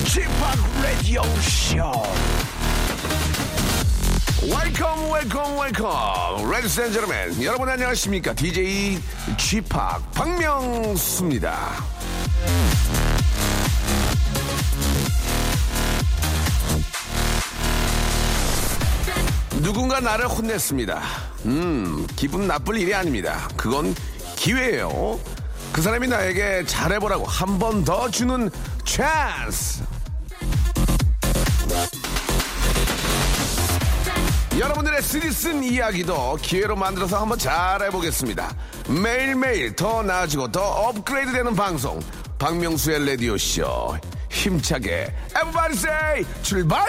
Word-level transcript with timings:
g 0.06 0.22
o 0.22 0.24
p 0.24 0.44
Radio 0.82 1.24
Show. 1.42 2.08
Welcome, 4.48 5.10
welcome, 5.10 5.58
welcome. 5.58 6.50
Ladies 6.50 6.80
and 6.80 6.94
gentlemen, 6.94 7.44
여러분 7.44 7.68
안녕하십니까? 7.68 8.34
DJ 8.34 8.98
g 9.36 9.60
p 9.60 9.78
박명수입니다. 10.14 11.99
누군가 19.62 20.00
나를 20.00 20.28
혼냈습니다. 20.28 21.02
음, 21.46 22.08
기분 22.16 22.48
나쁠 22.48 22.78
일이 22.78 22.94
아닙니다. 22.94 23.48
그건 23.58 23.94
기회예요. 24.36 25.20
그 25.74 25.82
사람이 25.82 26.08
나에게 26.08 26.66
잘해보라고 26.66 27.26
한 27.26 27.60
번 27.60 27.84
더 27.84 28.10
주는 28.10 28.50
찬스. 28.86 29.84
여러분들의 34.58 35.02
쓰리쓴 35.02 35.64
이야기도 35.64 36.38
기회로 36.42 36.76
만들어서 36.76 37.22
한번 37.22 37.38
잘해보겠습니다. 37.38 38.54
매일매일 38.90 39.76
더 39.76 40.02
나아지고 40.04 40.52
더 40.52 40.62
업그레이드 40.62 41.32
되는 41.32 41.56
방송. 41.56 42.00
박명수의 42.38 43.06
라디오쇼. 43.06 43.98
힘차게, 44.32 45.14
say, 45.74 46.26
출발! 46.44 46.86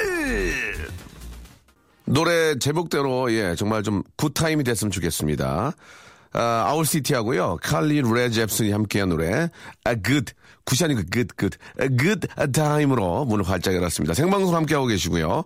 노래 2.10 2.58
제목대로 2.58 3.32
예 3.32 3.54
정말 3.54 3.82
좀 3.82 4.02
굿타임이 4.16 4.64
됐으면 4.64 4.90
좋겠습니다. 4.90 5.72
아, 6.32 6.64
아울시티하고요 6.68 7.58
칼리 7.62 8.02
레 8.02 8.30
잽슨이 8.30 8.70
함께한 8.70 9.08
노래 9.08 9.48
아 9.84 9.94
good 9.94 10.32
굿이 10.64 10.84
아니고 10.84 11.02
good 11.12 11.28
good 11.36 11.58
아, 11.78 11.88
good 11.88 12.28
time으로 12.52 13.24
문을 13.24 13.48
활짝 13.48 13.74
열었습니다. 13.74 14.14
생방송 14.14 14.54
함께하고 14.54 14.86
계시고요. 14.86 15.44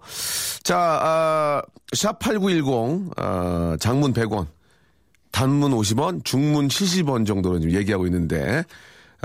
자, 0.62 0.78
아, 0.78 1.62
샵8910 1.92 3.12
아, 3.16 3.76
장문 3.80 4.12
100원 4.12 4.46
단문 5.34 5.72
50원, 5.72 6.24
중문 6.24 6.68
70원 6.68 7.26
정도로 7.26 7.58
지금 7.58 7.74
얘기하고 7.74 8.06
있는데, 8.06 8.62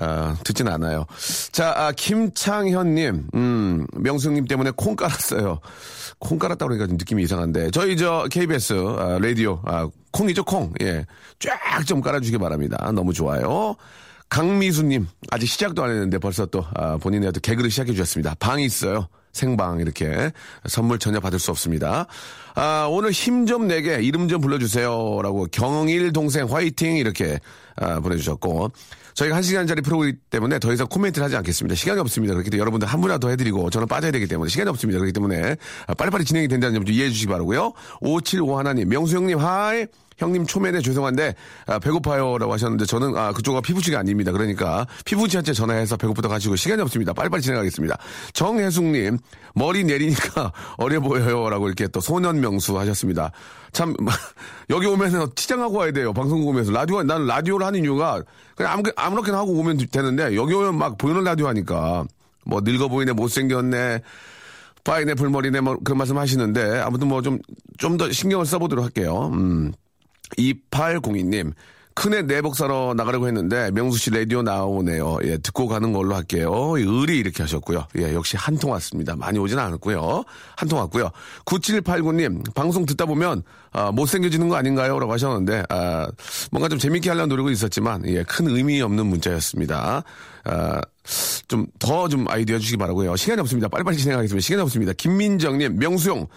아, 0.02 0.36
듣진 0.44 0.67
않아요. 0.67 1.05
자, 1.52 1.73
아, 1.75 1.92
김창현님, 1.92 3.28
음, 3.33 3.88
명수님 3.94 4.45
때문에 4.45 4.72
콩 4.75 4.95
깔았어요. 4.95 5.59
콩 6.19 6.38
깔았다 6.39 6.66
그러니까 6.66 6.88
좀 6.88 6.97
느낌이 6.97 7.23
이상한데. 7.23 7.72
저희 7.72 7.95
저 7.97 8.27
KBS, 8.31 8.73
아, 8.97 9.20
라디오, 9.22 9.61
아, 9.66 9.88
콩이죠, 10.11 10.44
콩. 10.44 10.73
예. 10.81 11.05
쫙 11.39 11.86
좀 11.86 12.02
깔아주시기 12.02 12.38
바랍니다. 12.38 12.77
너무 12.94 13.14
좋아요. 13.14 13.75
강미수님, 14.30 15.08
아직 15.31 15.47
시작도 15.47 15.83
안 15.83 15.89
했는데 15.89 16.17
벌써 16.20 16.45
또, 16.45 16.66
아, 16.75 16.97
본인의 16.97 17.31
또 17.31 17.39
개그를 17.39 17.72
시작해 17.72 17.92
주셨습니다. 17.94 18.36
방이 18.39 18.64
있어요. 18.66 19.08
생방 19.31 19.80
이렇게 19.80 20.31
선물 20.67 20.97
전혀 21.00 21.20
받을 21.20 21.39
수 21.39 21.52
없습니다. 21.52 22.08
아, 22.55 22.88
오늘 22.89 23.11
힘 23.11 23.45
좀 23.45 23.67
내게 23.67 24.02
이름 24.02 24.27
좀 24.27 24.42
불러주세요라고 24.42 25.47
경일 25.52 26.11
동생 26.14 26.45
화이팅 26.52 26.97
이렇게 26.97 27.39
아, 27.75 28.00
보내주셨고 28.00 28.72
저희가 29.20 29.36
한 29.36 29.44
시간짜리 29.44 29.81
프로그램이기 29.81 30.20
때문에 30.30 30.60
더 30.60 30.71
이상 30.71 30.88
코멘트를 30.88 31.26
하지 31.26 31.36
않겠습니다. 31.36 31.76
시간이 31.76 31.99
없습니다. 31.99 32.33
그렇기 32.33 32.49
때문에 32.49 32.61
여러분들 32.61 32.88
한 32.88 33.02
분이라 33.02 33.17
도 33.17 33.30
해드리고 33.30 33.70
저는 33.70 33.88
빠져야 33.88 34.11
되기 34.11 34.27
때문에 34.27 34.49
시간이 34.49 34.70
없습니다. 34.70 34.98
그렇기 34.98 35.11
때문에 35.11 35.58
아, 35.88 35.93
빨리빨리 35.93 36.23
진행이 36.23 36.48
된다는 36.48 36.76
점 36.76 36.80
좀 36.80 36.95
이해해 36.95 37.10
주시기 37.10 37.27
바라고요. 37.27 37.73
5751님 37.99 38.87
명수 38.88 39.17
형님 39.17 39.39
hi 39.39 39.87
형님 40.17 40.45
초면에 40.45 40.82
죄송한데 40.82 41.36
아, 41.66 41.80
배고파요라고 41.80 42.54
하셨는데 42.54 42.86
저는 42.86 43.17
아, 43.17 43.33
그쪽은 43.33 43.61
피붙이가 43.61 43.99
아닙니다. 43.99 44.32
그러니까 44.32 44.88
피붙이한테 45.05 45.54
전화해서 45.54 45.98
배고프다 45.98 46.30
가지고 46.30 46.55
시간이 46.55 46.82
없습니다. 46.82 47.11
빨리빨리 47.14 47.42
진행하겠습니다. 47.42 47.98
정혜숙님 48.33 49.17
머리 49.55 49.83
내리니까 49.83 50.54
어려 50.77 51.02
보여요라고 51.02 51.67
이렇게 51.67 51.88
또 51.88 51.99
소년 51.99 52.39
명수 52.39 52.77
하셨습니다. 52.80 53.32
참 53.72 53.93
여기 54.70 54.88
오면은 54.88 55.27
치장하고 55.36 55.77
와야 55.77 55.92
돼요. 55.92 56.14
방송국 56.14 56.48
오면서 56.49 56.72
라디오 56.72 57.04
난 57.04 57.26
라디오를 57.26 57.66
하는 57.66 57.83
이유가 57.83 58.23
그냥 58.59 58.73
아무 58.73 58.83
아무렇게나 58.95 59.37
하고 59.37 59.53
오면 59.53 59.77
되는데 59.89 60.36
여기 60.36 60.53
오면 60.53 60.77
막 60.77 60.97
보이는 60.97 61.23
라디오 61.23 61.47
하니까 61.47 62.03
뭐 62.45 62.59
늙어 62.61 62.89
보이네 62.89 63.14
못생겼네. 63.14 64.02
파이네 64.83 65.14
불머리네 65.14 65.61
뭐 65.61 65.77
그런 65.83 65.97
말씀 65.97 66.17
하시는데 66.17 66.80
아무튼 66.80 67.08
뭐 67.08 67.21
좀 67.21 67.39
좀 67.77 67.95
더 67.98 68.11
신경을 68.11 68.45
써보도록 68.45 68.83
할게요. 68.83 69.30
음. 69.33 69.71
2802님, 70.37 71.53
큰애 71.99 72.21
내복 72.21 72.55
사러 72.55 72.93
나가려고 72.95 73.27
했는데, 73.27 73.71
명수 73.71 73.98
씨 73.98 74.10
라디오 74.10 74.42
나오네요. 74.42 75.17
예, 75.26 75.37
듣고 75.37 75.67
가는 75.67 75.92
걸로 75.92 76.15
할게요. 76.15 76.76
의리 76.77 77.17
이렇게 77.17 77.43
하셨고요. 77.43 77.87
예, 77.98 78.14
역시 78.14 78.37
한 78.37 78.58
통 78.58 78.71
왔습니다. 78.71 79.17
많이 79.17 79.37
오진 79.37 79.60
않았고요. 79.60 80.23
한 80.55 80.70
통 80.70 80.80
왔고요. 80.80 81.10
9789님, 81.43 82.54
방송 82.55 82.86
듣다 82.86 83.05
보면, 83.05 83.43
아, 83.73 83.92
못생겨지는 83.92 84.48
거 84.48 84.55
아닌가요? 84.55 84.98
라고 84.98 85.11
하셨는데, 85.11 85.64
아, 85.67 86.08
뭔가 86.52 86.70
좀 86.70 86.80
재밌게 86.80 87.10
하려는 87.10 87.27
노력은 87.27 87.52
있었지만, 87.52 88.08
예, 88.08 88.23
큰 88.23 88.48
의미 88.48 88.81
없는 88.81 89.05
문자였습니다. 89.05 90.04
아, 90.45 90.81
좀더좀 91.49 92.27
아이디어 92.30 92.60
주시기 92.60 92.77
바라고요. 92.77 93.17
시간이 93.17 93.42
없습니다. 93.42 93.67
빨리빨리 93.67 93.98
진행하겠습니다. 93.98 94.42
시간이 94.42 94.61
없습니다. 94.61 94.93
김민정님, 94.93 95.77
명수용, 95.77 96.27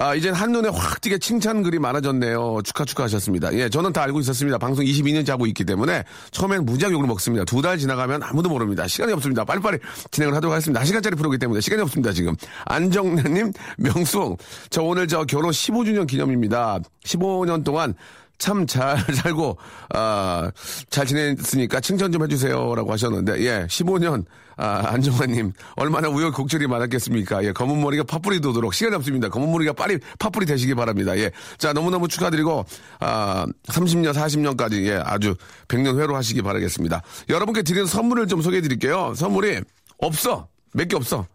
아, 0.00 0.14
이젠 0.14 0.32
한눈에 0.32 0.68
확 0.68 1.00
띄게 1.00 1.18
칭찬 1.18 1.64
글이 1.64 1.80
많아졌네요. 1.80 2.60
축하, 2.62 2.84
축하하셨습니다. 2.84 3.52
예, 3.54 3.68
저는 3.68 3.92
다 3.92 4.02
알고 4.04 4.20
있었습니다. 4.20 4.56
방송 4.56 4.84
22년째 4.84 5.30
하고 5.30 5.44
있기 5.46 5.64
때문에 5.64 6.04
처음엔 6.30 6.64
무지하게 6.64 6.94
욕을 6.94 7.08
먹습니다. 7.08 7.44
두 7.44 7.60
달 7.62 7.78
지나가면 7.78 8.22
아무도 8.22 8.48
모릅니다. 8.48 8.86
시간이 8.86 9.12
없습니다. 9.14 9.44
빨리빨리 9.44 9.78
진행을 10.12 10.36
하도록 10.36 10.52
하겠습니다. 10.54 10.80
1시간짜리 10.82 11.16
프로기 11.18 11.38
때문에 11.38 11.60
시간이 11.60 11.82
없습니다, 11.82 12.12
지금. 12.12 12.36
안정래님, 12.66 13.52
명수, 13.78 14.36
저 14.70 14.82
오늘 14.84 15.08
저 15.08 15.24
결혼 15.24 15.50
15주년 15.50 16.06
기념입니다. 16.06 16.78
15년 17.04 17.64
동안 17.64 17.94
참 18.38 18.66
잘 18.66 18.98
살고 19.14 19.58
아, 19.94 20.50
잘 20.90 21.06
지냈으니까 21.06 21.80
칭찬 21.80 22.12
좀 22.12 22.22
해주세요라고 22.22 22.92
하셨는데 22.92 23.40
예 23.44 23.66
15년 23.68 24.24
아, 24.56 24.82
안정환님 24.86 25.52
얼마나 25.76 26.08
우여곡절이 26.08 26.66
많았겠습니까? 26.68 27.44
예 27.44 27.52
검은 27.52 27.80
머리가 27.80 28.04
파뿌리 28.04 28.40
도도록 28.40 28.74
시간이 28.74 28.94
없습니다. 28.96 29.28
검은 29.28 29.50
머리가 29.50 29.72
빨리 29.72 29.98
파뿌리 30.18 30.46
되시기 30.46 30.74
바랍니다. 30.74 31.16
예자 31.18 31.72
너무너무 31.74 32.08
축하드리고 32.08 32.64
아 33.00 33.46
30년 33.66 34.12
40년까지 34.14 34.86
예 34.86 35.00
아주 35.04 35.34
100년 35.68 35.98
회로 36.00 36.16
하시기 36.16 36.42
바라겠습니다. 36.42 37.02
여러분께 37.28 37.62
드리는 37.62 37.86
선물을 37.86 38.26
좀 38.28 38.40
소개해드릴게요. 38.42 39.14
선물이 39.16 39.60
없어. 39.98 40.48
몇 40.74 40.86
개 40.88 40.96
없어. 40.96 41.26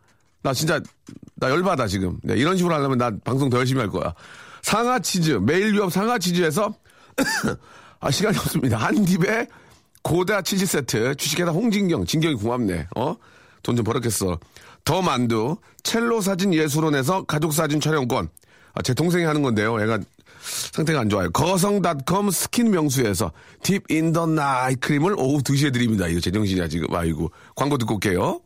나 0.42 0.54
진짜 0.54 0.80
나 1.36 1.50
열받아 1.50 1.88
지금. 1.88 2.18
네, 2.24 2.36
이런 2.36 2.56
식으로 2.58 2.74
하려면 2.76 2.98
나 2.98 3.12
방송 3.24 3.50
더 3.50 3.58
열심히 3.58 3.80
할 3.82 3.90
거야. 3.90 4.14
상하 4.62 5.00
치즈 5.00 5.40
매일 5.42 5.76
유업 5.76 5.92
상하 5.92 6.18
치즈에서 6.20 6.74
아, 8.00 8.12
시간이 8.12 8.38
없습니다. 8.38 8.78
한 8.78 9.08
입에 9.08 9.48
고다 10.02 10.42
치즈 10.42 10.66
세트, 10.66 11.16
주식회사 11.16 11.52
홍진경, 11.52 12.06
진경이 12.06 12.36
고맙네. 12.36 12.88
어? 12.96 13.16
돈 13.64 13.76
좀 13.78 13.86
벌었겠어. 13.86 14.38
더 14.84 15.02
만두, 15.02 15.56
첼로 15.84 16.20
사진 16.20 16.54
예술원에서 16.54 17.24
가족 17.24 17.54
사진 17.54 17.80
촬영권. 17.80 18.28
아, 18.74 18.82
제 18.82 18.94
동생이 18.94 19.24
하는 19.24 19.42
건데요. 19.42 19.82
얘가 19.82 20.00
상태가 20.74 21.00
안 21.00 21.10
좋아요. 21.10 21.32
거성닷컴 21.32 22.30
스킨 22.32 22.72
명수에서 22.72 23.32
deep 23.62 23.84
in 23.90 24.04
the 24.04 24.26
night 24.28 24.76
크림을 24.76 25.16
오후 25.18 25.42
2시에 25.42 25.72
드립니다. 25.72 26.08
이거 26.08 26.20
제정신이야, 26.20 26.68
지금. 26.68 26.94
아이고. 26.94 27.32
광고 27.56 27.78
듣고 27.78 27.94
올게요. 27.94 28.42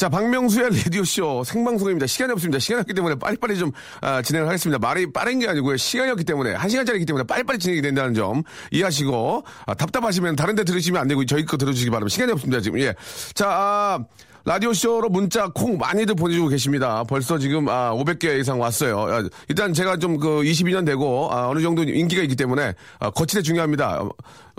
자, 0.00 0.08
박명수의 0.08 0.70
라디오쇼 0.82 1.44
생방송입니다. 1.44 2.06
시간이 2.06 2.32
없습니다. 2.32 2.58
시간이 2.58 2.80
없기 2.80 2.94
때문에 2.94 3.16
빨리빨리 3.16 3.58
좀 3.58 3.70
아, 4.00 4.22
진행을 4.22 4.48
하겠습니다. 4.48 4.78
말이 4.78 5.12
빠른 5.12 5.40
게 5.40 5.46
아니고요. 5.46 5.76
시간이 5.76 6.10
없기 6.12 6.24
때문에, 6.24 6.54
한 6.54 6.70
시간짜리이기 6.70 7.04
때문에 7.04 7.26
빨리빨리 7.26 7.58
진행이 7.58 7.82
된다는 7.82 8.14
점 8.14 8.42
이해하시고, 8.70 9.44
아, 9.66 9.74
답답하시면 9.74 10.36
다른 10.36 10.54
데 10.54 10.64
들으시면 10.64 11.02
안 11.02 11.06
되고 11.06 11.22
저희 11.26 11.44
거 11.44 11.58
들어주시기 11.58 11.90
바랍니다. 11.90 12.14
시간이 12.14 12.32
없습니다. 12.32 12.62
지금, 12.62 12.80
예. 12.80 12.94
자, 13.34 13.50
아, 13.50 13.98
라디오쇼로 14.44 15.10
문자 15.10 15.48
콩 15.48 15.76
많이들 15.76 16.14
보내주고 16.14 16.48
계십니다. 16.48 17.04
벌써 17.04 17.38
지금 17.38 17.68
아, 17.68 17.92
500개 17.92 18.40
이상 18.40 18.58
왔어요. 18.58 19.00
아, 19.00 19.22
일단 19.48 19.74
제가 19.74 19.98
좀 19.98 20.20
그 20.20 20.42
22년 20.42 20.84
되고 20.84 21.32
아, 21.32 21.48
어느 21.48 21.60
정도 21.60 21.82
인기가 21.82 22.22
있기 22.22 22.36
때문에 22.36 22.74
아, 22.98 23.10
거치대 23.10 23.42
중요합니다. 23.42 24.02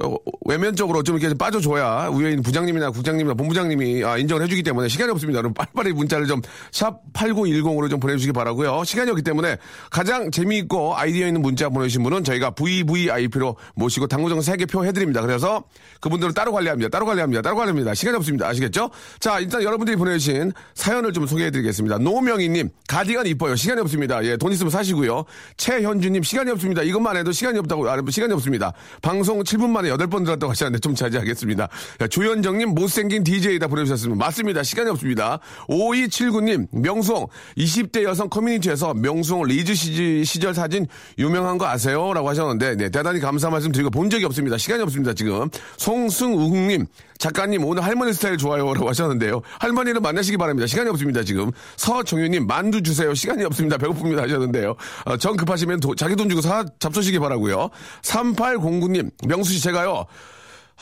어, 0.03 0.17
외면적으로 0.45 1.03
좀 1.03 1.17
이렇게 1.17 1.35
빠져줘야 1.35 2.09
있는 2.13 2.41
부장님이나 2.41 2.91
국장님이나 2.91 3.33
본부장님이 3.35 4.03
아, 4.03 4.17
인정을 4.17 4.43
해주기 4.43 4.63
때문에 4.63 4.87
시간이 4.87 5.11
없습니다. 5.11 5.37
여러분 5.39 5.53
빨리빨리 5.53 5.93
문자를 5.93 6.27
좀 6.27 6.41
샵 6.71 7.01
8910으로 7.13 7.89
좀 7.89 7.99
보내주시기 7.99 8.33
바라고요. 8.33 8.83
시간이 8.83 9.11
없기 9.11 9.23
때문에 9.23 9.57
가장 9.89 10.31
재미있고 10.31 10.95
아이디어 10.95 11.27
있는 11.27 11.41
문자 11.41 11.69
보내주신 11.69 12.03
분은 12.03 12.23
저희가 12.23 12.51
VVIP로 12.51 13.55
모시고 13.75 14.07
당구정 14.07 14.39
3개 14.39 14.69
표 14.69 14.85
해드립니다. 14.85 15.21
그래서 15.21 15.63
그분들은 15.99 16.33
따로 16.33 16.51
관리합니다. 16.51 16.89
따로 16.89 17.05
관리합니다. 17.05 17.41
따로 17.41 17.55
관리합니다. 17.55 17.93
시간이 17.93 18.17
없습니다. 18.17 18.47
아시겠죠? 18.47 18.89
자 19.19 19.39
일단 19.39 19.63
여러분들이 19.63 19.97
보내주신 19.97 20.53
사연을 20.73 21.13
좀 21.13 21.27
소개해드리겠습니다. 21.27 21.99
노명희님, 21.99 22.69
가디건 22.87 23.27
이뻐요. 23.27 23.55
시간이 23.55 23.81
없습니다. 23.81 24.23
예, 24.23 24.37
돈 24.37 24.51
있으면 24.51 24.71
사시고요. 24.71 25.25
최현주님, 25.57 26.23
시간이 26.23 26.51
없습니다. 26.51 26.81
이것만 26.81 27.17
해도 27.17 27.31
시간이 27.31 27.59
없다고, 27.59 27.89
아, 27.89 27.97
시간이 28.09 28.33
없습니다. 28.33 28.73
방송 29.01 29.43
7분 29.43 29.69
만에 29.69 29.89
8번 29.97 30.25
들었다고 30.25 30.51
하셨는데 30.51 30.79
좀 30.79 30.95
자제하겠습니다. 30.95 31.69
자, 31.99 32.07
조현정님, 32.07 32.69
못생긴 32.69 33.23
DJ다 33.23 33.67
보내주셨습니다. 33.67 34.25
맞습니다. 34.25 34.63
시간이 34.63 34.89
없습니다. 34.89 35.39
5279님, 35.67 36.67
명수 36.71 37.01
형, 37.01 37.27
20대 37.57 38.03
여성 38.03 38.29
커뮤니티에서 38.29 38.93
명수 38.93 39.23
형 39.23 39.45
리즈 39.45 39.73
시절 39.73 40.53
사진 40.53 40.87
유명한 41.17 41.57
거 41.57 41.67
아세요? 41.67 42.13
라고 42.13 42.29
하셨는데, 42.29 42.75
네, 42.75 42.89
대단히 42.89 43.19
감사 43.19 43.49
말씀 43.49 43.71
드리고 43.71 43.89
본 43.89 44.09
적이 44.09 44.25
없습니다. 44.25 44.57
시간이 44.57 44.81
없습니다, 44.83 45.13
지금. 45.13 45.49
송승우님, 45.77 46.85
작가님, 47.25 47.63
오늘 47.65 47.83
할머니 47.85 48.13
스타일 48.13 48.35
좋아요. 48.35 48.73
라고 48.73 48.89
하셨는데요. 48.89 49.41
할머니를 49.59 50.01
만나시기 50.01 50.37
바랍니다. 50.37 50.65
시간이 50.65 50.89
없습니다, 50.89 51.23
지금. 51.23 51.51
서정윤님, 51.77 52.47
만두 52.47 52.81
주세요. 52.81 53.13
시간이 53.13 53.43
없습니다. 53.43 53.77
배고픕니다. 53.77 54.21
하셨는데요. 54.23 54.75
어, 55.05 55.17
정 55.17 55.35
급하시면 55.37 55.81
도- 55.81 55.93
자기 55.93 56.15
돈 56.15 56.27
주고 56.29 56.41
사, 56.41 56.65
잡수시기 56.79 57.19
바라고요 57.19 57.69
3809님, 58.01 59.11
명수 59.27 59.53
씨 59.53 59.61
제가요. 59.61 60.05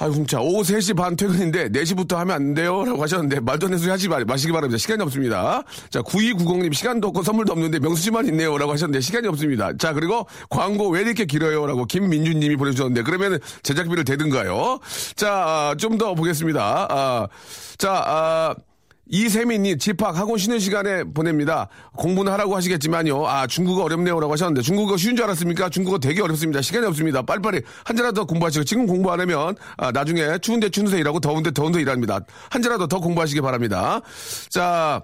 아유, 0.02 0.14
진짜, 0.14 0.40
오후 0.40 0.64
3시 0.64 0.96
반 0.96 1.16
퇴근인데, 1.18 1.70
4시부터 1.70 2.16
하면 2.16 2.34
안 2.36 2.54
돼요? 2.54 2.86
라고 2.86 3.04
하셨는데, 3.04 3.42
말도 3.42 3.66
안 3.66 3.72
되는 3.72 3.78
소리 3.80 3.90
하지 3.92 4.08
마, 4.08 4.18
마시기 4.20 4.54
바랍니다. 4.54 4.78
시간이 4.78 5.04
없습니다. 5.04 5.64
자, 5.90 6.02
9290님, 6.02 6.74
시간도 6.74 7.10
없고 7.10 7.22
선물도 7.22 7.52
없는데, 7.52 7.80
명수씨만 7.80 8.26
있네요. 8.28 8.58
라고 8.58 8.72
하셨는데, 8.72 9.02
시간이 9.02 9.28
없습니다. 9.28 9.76
자, 9.78 9.92
그리고 9.92 10.26
광고 10.50 10.88
왜 10.90 11.02
이렇게 11.02 11.26
길어요? 11.26 11.66
라고 11.66 11.84
김민주님이 11.84 12.56
보내주셨는데, 12.56 13.02
그러면 13.04 13.40
제작비를 13.64 14.06
대든가요? 14.06 14.80
자, 15.16 15.76
좀 15.78 15.98
더 16.00 16.16
보겠습니다. 16.16 16.88
아, 16.90 17.28
자, 17.78 17.92
아, 18.06 18.56
이세민이 19.10 19.78
집합 19.80 20.16
학원 20.16 20.38
쉬는 20.38 20.60
시간에 20.60 21.04
보냅니다. 21.04 21.68
공부는 21.98 22.32
하라고 22.34 22.56
하시겠지만요. 22.56 23.28
아 23.28 23.48
중국어 23.48 23.84
어렵네요라고 23.84 24.32
하셨는데 24.34 24.62
중국어 24.62 24.98
쉬운 24.98 25.16
줄 25.16 25.26
알았습니까? 25.26 25.70
중국어 25.70 25.98
되게 25.98 26.22
어렵습니다. 26.22 26.62
시간이 26.62 26.86
없습니다. 26.86 27.24
빨리빨리 27.24 27.62
한 27.84 27.98
자라도 27.98 28.22
더 28.22 28.26
공부하시고 28.26 28.66
지금 28.66 28.86
공부 28.86 29.12
안 29.12 29.20
하면 29.20 29.56
아, 29.78 29.92
나중에 29.92 30.38
추운데 30.40 30.70
추운데 30.70 31.00
일하고 31.00 31.20
더운데 31.20 31.52
더운데 31.52 31.82
일합니다. 31.82 32.20
한 32.50 32.62
자라도 32.62 32.88
더 32.88 33.00
공부하시기 33.00 33.42
바랍니다. 33.42 34.02
자. 34.50 35.04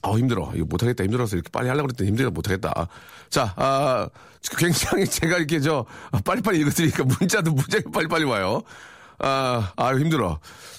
어, 0.00 0.16
힘들어. 0.16 0.52
이거 0.54 0.64
못하겠다. 0.64 1.02
힘들어서 1.02 1.34
이렇게 1.34 1.50
빨리 1.50 1.68
하려고 1.68 1.88
그랬더니 1.88 2.08
힘들어 2.10 2.30
못하겠다. 2.30 2.86
자, 3.30 3.52
아, 3.56 4.08
굉장히 4.56 5.06
제가 5.10 5.38
이렇게 5.38 5.58
저, 5.58 5.84
빨리빨리 6.24 6.60
읽어드리니까 6.60 7.02
문자도 7.02 7.50
무지하게 7.50 7.90
빨리빨리 7.90 8.22
와요. 8.22 8.62
아, 9.18 9.72
아유, 9.76 9.98
힘들어. 9.98 10.38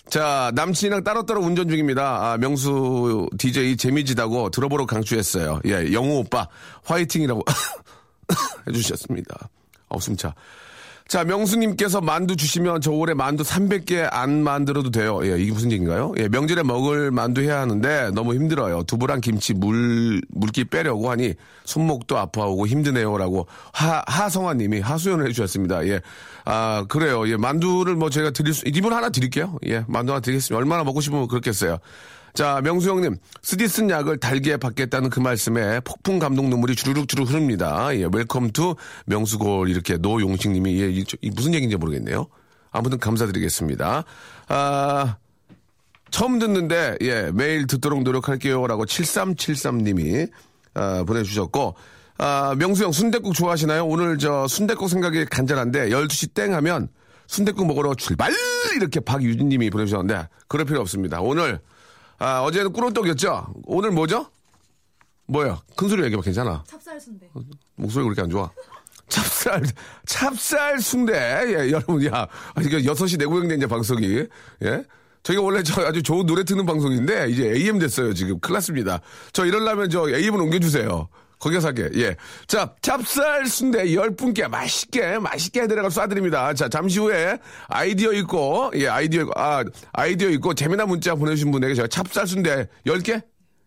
자, 0.09 0.51
남친이랑 0.55 1.03
따로따로 1.03 1.41
운전 1.41 1.69
중입니다. 1.69 2.31
아, 2.31 2.37
명수 2.37 3.29
DJ 3.37 3.77
재미지다고 3.77 4.49
들어보러 4.49 4.85
강추했어요. 4.87 5.61
예, 5.65 5.93
영우 5.93 6.17
오빠, 6.17 6.47
화이팅이라고 6.83 7.43
해주셨습니다. 8.67 9.49
어, 9.89 9.99
숨차. 9.99 10.33
자, 11.09 11.23
명수님께서 11.23 12.01
만두 12.01 12.35
주시면 12.35 12.81
저 12.81 12.91
올해 12.91 13.15
만두 13.15 13.43
300개 13.43 14.07
안 14.11 14.43
만들어도 14.43 14.91
돼요. 14.91 15.21
예, 15.23 15.41
이게 15.41 15.51
무슨 15.51 15.71
얘기인가요? 15.71 16.13
예, 16.19 16.27
명절에 16.27 16.61
먹을 16.61 17.09
만두 17.09 17.41
해야 17.41 17.61
하는데 17.61 18.11
너무 18.13 18.35
힘들어요. 18.35 18.83
두부랑 18.83 19.19
김치 19.19 19.55
물, 19.55 20.21
물기 20.29 20.65
빼려고 20.65 21.09
하니 21.09 21.33
손목도 21.65 22.15
아파오고 22.15 22.67
힘드네요 22.67 23.17
라고 23.17 23.47
하, 23.73 24.03
하성화님이 24.05 24.81
하수연을 24.81 25.25
해주셨습니다. 25.29 25.87
예. 25.87 25.99
아, 26.45 26.85
그래요. 26.87 27.27
예, 27.27 27.37
만두를 27.37 27.95
뭐 27.95 28.11
제가 28.11 28.29
드릴 28.29 28.53
수, 28.53 28.61
이분 28.67 28.93
하나 28.93 29.09
드릴게요. 29.09 29.57
예, 29.65 29.83
만두 29.87 30.11
하나 30.11 30.19
드리겠습니다. 30.19 30.59
얼마나 30.59 30.83
먹고 30.83 31.01
싶으면 31.01 31.27
그렇겠어요. 31.27 31.79
자, 32.33 32.61
명수 32.63 32.89
형님, 32.89 33.17
쓴 33.41 33.89
약을 33.89 34.19
달게 34.19 34.57
받겠다는 34.57 35.09
그 35.09 35.19
말씀에 35.19 35.79
폭풍 35.81 36.19
감동 36.19 36.49
눈물이 36.49 36.75
주르륵 36.75 37.07
주르 37.07 37.23
흐릅니다. 37.23 37.89
예, 37.95 38.07
Welcome 38.11 38.51
to 38.51 38.75
명수골 39.05 39.69
이렇게 39.69 39.97
노용식 39.97 40.51
님이 40.51 40.81
예, 40.81 40.89
이, 40.89 41.05
이 41.21 41.29
무슨 41.31 41.53
얘기인지 41.53 41.77
모르겠네요. 41.77 42.27
아무튼 42.71 42.99
감사드리겠습니다. 42.99 44.03
아, 44.47 45.17
처음 46.11 46.39
듣는데, 46.39 46.97
예, 47.01 47.31
매일 47.33 47.67
듣도록 47.67 48.03
노력할게요라고 48.03 48.85
7373 48.85 49.79
님이, 49.79 50.27
아, 50.73 51.03
보내 51.05 51.23
주셨고, 51.23 51.75
아, 52.17 52.55
명수 52.57 52.83
형, 52.83 52.91
순대국 52.91 53.33
좋아하시나요? 53.33 53.85
오늘 53.85 54.17
저 54.17 54.47
순대국 54.47 54.89
생각이 54.89 55.25
간절한데, 55.25 55.89
12시 55.89 56.33
땡 56.33 56.53
하면 56.55 56.89
순대국 57.27 57.65
먹으러 57.67 57.93
출발! 57.95 58.33
이렇게 58.75 58.99
박유진 58.99 59.49
님이 59.49 59.69
보내 59.69 59.85
주셨는데, 59.85 60.27
그럴 60.47 60.65
필요 60.65 60.81
없습니다. 60.81 61.21
오늘, 61.21 61.59
아, 62.19 62.41
어제는 62.41 62.73
꿀호떡이었죠? 62.73 63.47
오늘 63.65 63.91
뭐죠? 63.91 64.27
뭐야? 65.27 65.61
큰 65.75 65.87
소리 65.89 66.03
얘기해봐, 66.03 66.21
괜찮아. 66.23 66.63
찹쌀 66.67 66.99
순대. 66.99 67.29
목소리 67.75 68.03
그렇게 68.03 68.21
안 68.21 68.29
좋아. 68.29 68.51
찹쌀, 69.07 69.63
찹쌀 70.05 70.79
순대. 70.79 71.13
예, 71.13 71.71
여러분, 71.71 72.03
야, 72.05 72.27
이게 72.61 72.81
6시 72.81 73.17
내고형된 73.17 73.57
이제 73.57 73.67
방송이. 73.67 74.25
예. 74.63 74.83
저희가 75.23 75.41
원래 75.43 75.63
저 75.63 75.81
아주 75.85 76.01
좋은 76.03 76.25
노래 76.25 76.43
듣는 76.43 76.65
방송인데, 76.65 77.29
이제 77.29 77.51
AM 77.51 77.79
됐어요, 77.79 78.13
지금. 78.13 78.39
큰일 78.39 78.55
났습니다. 78.55 79.01
저 79.33 79.45
이러려면 79.45 79.89
저 79.89 80.09
AM을 80.09 80.41
옮겨주세요. 80.41 81.07
거기서 81.39 81.67
할게, 81.67 81.89
예. 81.95 82.15
자, 82.47 82.73
찹쌀 82.81 83.47
순대 83.47 83.85
10분께 83.85 84.47
맛있게, 84.49 85.17
맛있게 85.19 85.61
해드려가 85.61 85.87
쏴드립니다. 85.87 86.55
자, 86.55 86.67
잠시 86.67 86.99
후에 86.99 87.37
아이디어 87.67 88.11
있고, 88.13 88.71
예, 88.75 88.87
아이디어, 88.89 89.25
아, 89.35 89.63
아이디어 89.93 90.29
있고, 90.31 90.53
재미난 90.53 90.89
문자 90.89 91.15
보내주신 91.15 91.51
분에게 91.51 91.75
제가 91.75 91.87
찹쌀 91.87 92.27
순대 92.27 92.67
10개? 92.85 93.21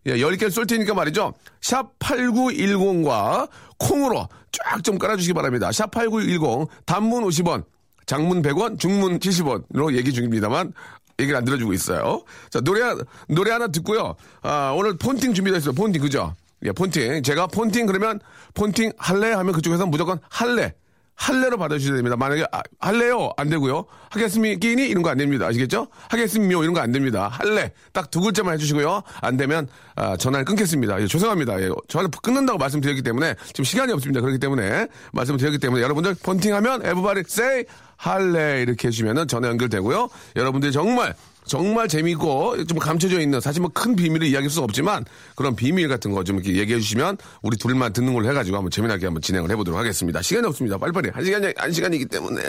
예, 0.05 0.17
10개 0.17 0.49
쏠 0.51 0.67
테니까 0.67 0.93
말이죠. 0.93 1.33
샵 1.61 1.97
8910과 1.99 3.49
콩으로 3.79 4.27
쫙 4.51 4.83
좀 4.83 4.99
깔아주시기 4.99 5.33
바랍니다. 5.33 5.71
샵 5.71 5.89
8910, 5.89 6.67
단문 6.85 7.23
50원, 7.23 7.63
장문 8.05 8.43
100원, 8.43 8.79
중문 8.79 9.17
70원으로 9.19 9.95
얘기 9.95 10.13
중입니다만, 10.13 10.73
얘기를 11.19 11.37
안 11.37 11.45
들어주고 11.45 11.73
있어요. 11.73 12.23
자, 12.49 12.59
노래, 12.61 12.81
노래 13.27 13.51
하나 13.51 13.67
듣고요. 13.67 14.15
아, 14.41 14.73
오늘 14.75 14.97
폰팅 14.97 15.33
준비되어 15.33 15.57
있어요. 15.57 15.73
폰팅, 15.73 16.01
그죠? 16.01 16.35
예, 16.65 16.71
폰팅. 16.71 17.23
제가 17.23 17.47
폰팅 17.47 17.85
그러면 17.85 18.19
폰팅 18.53 18.91
할래? 18.97 19.31
하면 19.31 19.53
그쪽에서 19.53 19.85
무조건 19.85 20.19
할래. 20.29 20.73
할래로 21.15 21.57
받아주셔야 21.57 21.95
됩니다. 21.97 22.17
만약에 22.17 22.43
아, 22.51 22.61
할래요 22.79 23.29
안 23.37 23.47
되고요. 23.47 23.85
하겠습니 24.09 24.59
끼니 24.59 24.87
이런 24.87 25.03
거 25.03 25.11
안 25.11 25.17
됩니다. 25.17 25.45
아시겠죠? 25.45 25.87
하겠습요 26.09 26.63
이런 26.63 26.73
거 26.73 26.81
안 26.81 26.91
됩니다. 26.91 27.27
할래 27.27 27.71
딱 27.93 28.09
두 28.09 28.19
글자만 28.19 28.55
해주시고요. 28.55 29.03
안 29.21 29.37
되면 29.37 29.67
아, 29.95 30.17
전화를 30.17 30.43
끊겠습니다. 30.43 30.99
예, 31.01 31.05
죄송합니다. 31.07 31.61
예, 31.61 31.69
전화를 31.87 32.09
끊는다고 32.23 32.57
말씀드렸기 32.57 33.03
때문에 33.03 33.35
지금 33.47 33.63
시간이 33.63 33.93
없습니다. 33.93 34.21
그렇기 34.21 34.39
때문에 34.39 34.87
말씀드렸기 35.11 35.59
때문에 35.59 35.83
여러분들 35.83 36.15
폰팅하면 36.15 36.81
everybody 36.81 37.23
say 37.27 37.65
할래 37.95 38.63
이렇게 38.63 38.87
해주시면은 38.87 39.27
전화 39.27 39.49
연결되고요. 39.49 40.09
여러분들이 40.35 40.71
정말 40.71 41.13
정말 41.45 41.87
재미있고 41.87 42.65
좀 42.65 42.79
감춰져 42.79 43.19
있는 43.19 43.39
사실 43.41 43.61
뭐 43.61 43.69
큰 43.73 43.95
비밀을 43.95 44.27
이야기할 44.27 44.49
수 44.49 44.61
없지만 44.61 45.05
그런 45.35 45.55
비밀 45.55 45.87
같은 45.87 46.11
거 46.11 46.23
좀 46.23 46.37
이렇게 46.37 46.55
얘기해 46.57 46.79
주시면 46.79 47.17
우리 47.41 47.57
둘만 47.57 47.91
듣는 47.93 48.13
걸로 48.13 48.29
해가지고 48.29 48.57
한번 48.57 48.71
재미나게 48.71 49.05
한번 49.05 49.21
진행을 49.21 49.51
해보도록 49.51 49.77
하겠습니다. 49.79 50.21
시간이 50.21 50.47
없습니다. 50.47 50.77
빨리빨리 50.77 51.09
한 51.09 51.23
시간이 51.25 51.53
한 51.57 51.71
시간이기 51.71 52.05
때문에 52.05 52.41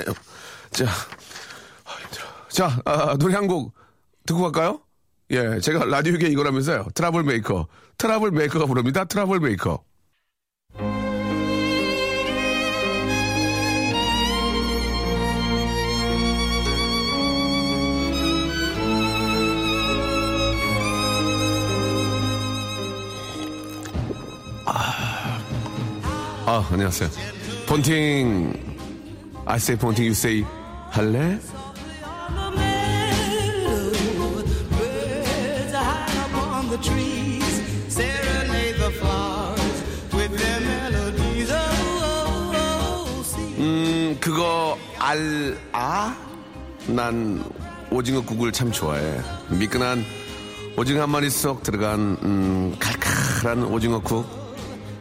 자 0.70 0.84
아, 1.84 1.90
힘들어. 2.02 2.24
자 2.48 2.80
아, 2.84 3.16
노래 3.18 3.34
한 3.34 3.46
곡 3.48 3.72
듣고 4.26 4.42
갈까요? 4.42 4.80
예, 5.30 5.58
제가 5.60 5.84
라디오계 5.86 6.28
이거라면서요. 6.28 6.86
트러블 6.94 7.24
메이커, 7.24 7.66
트러블 7.98 8.30
메이커가 8.30 8.66
부릅니다. 8.66 9.04
트러블 9.04 9.40
메이커. 9.40 9.82
아, 26.54 26.64
안녕하세요. 26.70 27.10
폰팅, 27.66 28.52
I 29.44 29.56
say 29.56 29.76
폰팅, 29.76 30.04
you 30.04 30.12
say 30.12 30.44
할래? 30.88 31.36
Oh, 31.40 31.80
oh, 32.30 32.52
oh. 32.52 32.74
음, 43.58 44.16
그거 44.20 44.78
알 45.00 45.58
아? 45.72 46.16
난 46.86 47.42
오징어 47.90 48.20
국을 48.22 48.52
참 48.52 48.70
좋아해. 48.70 49.20
미끈한 49.50 50.04
오징어 50.76 51.02
한 51.02 51.10
마리 51.10 51.28
쏙 51.30 51.64
들어간 51.64 52.16
음, 52.22 52.76
칼칼한 52.78 53.64
오징어 53.64 53.98
국 54.00 54.24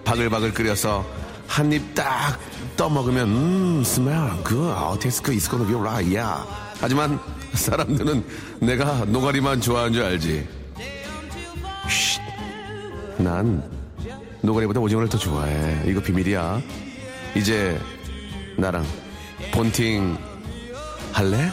바글바글 0.03 0.55
끓여서 0.55 1.05
한 1.53 1.71
입 1.71 1.93
딱 1.93 2.39
떠먹으면 2.75 3.27
음, 3.29 3.81
smell 3.85 4.31
good. 4.43 4.73
Oh, 4.73 4.99
tastes. 4.99 5.47
하지만 6.79 7.19
사람들은 7.53 8.25
내가 8.59 9.05
노가리만 9.05 9.61
좋아하는 9.61 9.93
줄 9.93 10.03
알지. 10.03 10.47
난 13.17 13.63
노가리보다 14.41 14.79
오징어를 14.79 15.07
더 15.09 15.17
좋아해. 15.19 15.83
이거 15.85 16.01
비밀이야. 16.01 16.59
이제 17.35 17.79
나랑 18.57 18.83
본팅 19.53 20.17
할래? 21.11 21.51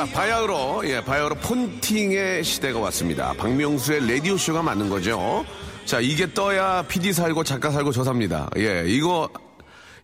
자, 0.00 0.06
바야흐로, 0.06 0.80
예, 0.86 1.04
바야흐로 1.04 1.34
폰팅의 1.34 2.42
시대가 2.42 2.78
왔습니다. 2.78 3.34
박명수의 3.34 4.10
라디오쇼가 4.10 4.62
맞는 4.62 4.88
거죠. 4.88 5.44
자, 5.84 6.00
이게 6.00 6.32
떠야 6.32 6.80
PD 6.88 7.12
살고 7.12 7.44
작가 7.44 7.70
살고 7.70 7.92
저 7.92 8.02
삽니다. 8.02 8.48
예, 8.56 8.84
이거, 8.86 9.28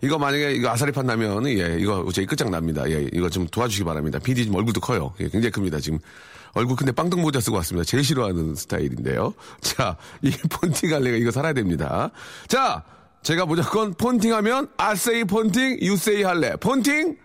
이거 0.02 0.18
만약에 0.18 0.52
이거 0.52 0.68
아사리판 0.68 1.06
나면, 1.06 1.46
예, 1.48 1.78
이거 1.80 2.06
저희 2.12 2.26
끝장 2.26 2.50
납니다. 2.50 2.84
예, 2.90 3.08
이거 3.14 3.30
좀 3.30 3.46
도와주시기 3.46 3.86
바랍니다. 3.86 4.18
PD 4.18 4.42
지금 4.42 4.58
얼굴도 4.58 4.80
커요. 4.80 5.14
예, 5.20 5.30
굉장히 5.30 5.50
큽니다. 5.50 5.80
지금. 5.80 5.98
얼굴 6.52 6.76
근데 6.76 6.92
빵등 6.92 7.22
모자 7.22 7.40
쓰고 7.40 7.56
왔습니다. 7.56 7.86
제일 7.86 8.04
싫어하는 8.04 8.54
스타일인데요. 8.54 9.32
자, 9.62 9.96
이 10.20 10.30
폰팅 10.50 10.92
할래가 10.92 11.16
이거 11.16 11.30
살아야 11.30 11.54
됩니다. 11.54 12.10
자, 12.48 12.84
제가 13.22 13.46
무조건 13.46 13.94
폰팅 13.94 14.34
하면, 14.34 14.68
I 14.76 14.92
say 14.92 15.24
폰팅, 15.24 15.78
say 15.80 16.22
할래. 16.22 16.54
폰팅? 16.56 17.16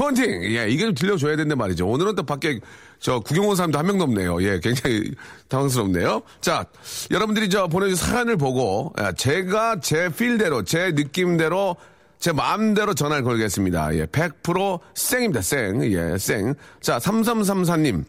폰팅! 0.00 0.44
예, 0.56 0.66
이게 0.70 0.86
좀 0.86 0.94
들려줘야 0.94 1.36
된단 1.36 1.58
말이죠. 1.58 1.86
오늘은 1.86 2.14
또 2.14 2.22
밖에 2.22 2.58
저 3.00 3.20
구경 3.20 3.46
온 3.48 3.54
사람도 3.54 3.78
한 3.78 3.86
명도 3.86 4.04
없네요. 4.04 4.42
예, 4.42 4.58
굉장히 4.58 5.12
당황스럽네요. 5.48 6.22
자, 6.40 6.64
여러분들이 7.10 7.50
저 7.50 7.66
보내주신 7.66 8.08
사연을 8.08 8.38
보고, 8.38 8.94
예, 8.98 9.12
제가 9.14 9.80
제 9.80 10.08
필대로, 10.08 10.64
제 10.64 10.92
느낌대로, 10.92 11.76
제 12.18 12.32
마음대로 12.32 12.94
전화를 12.94 13.24
걸겠습니다. 13.24 13.94
예, 13.96 14.06
100% 14.06 14.80
쌩입니다, 14.94 15.42
쌩. 15.42 15.84
예, 15.84 16.16
쌩. 16.16 16.54
자, 16.80 16.98
3334님. 16.98 18.04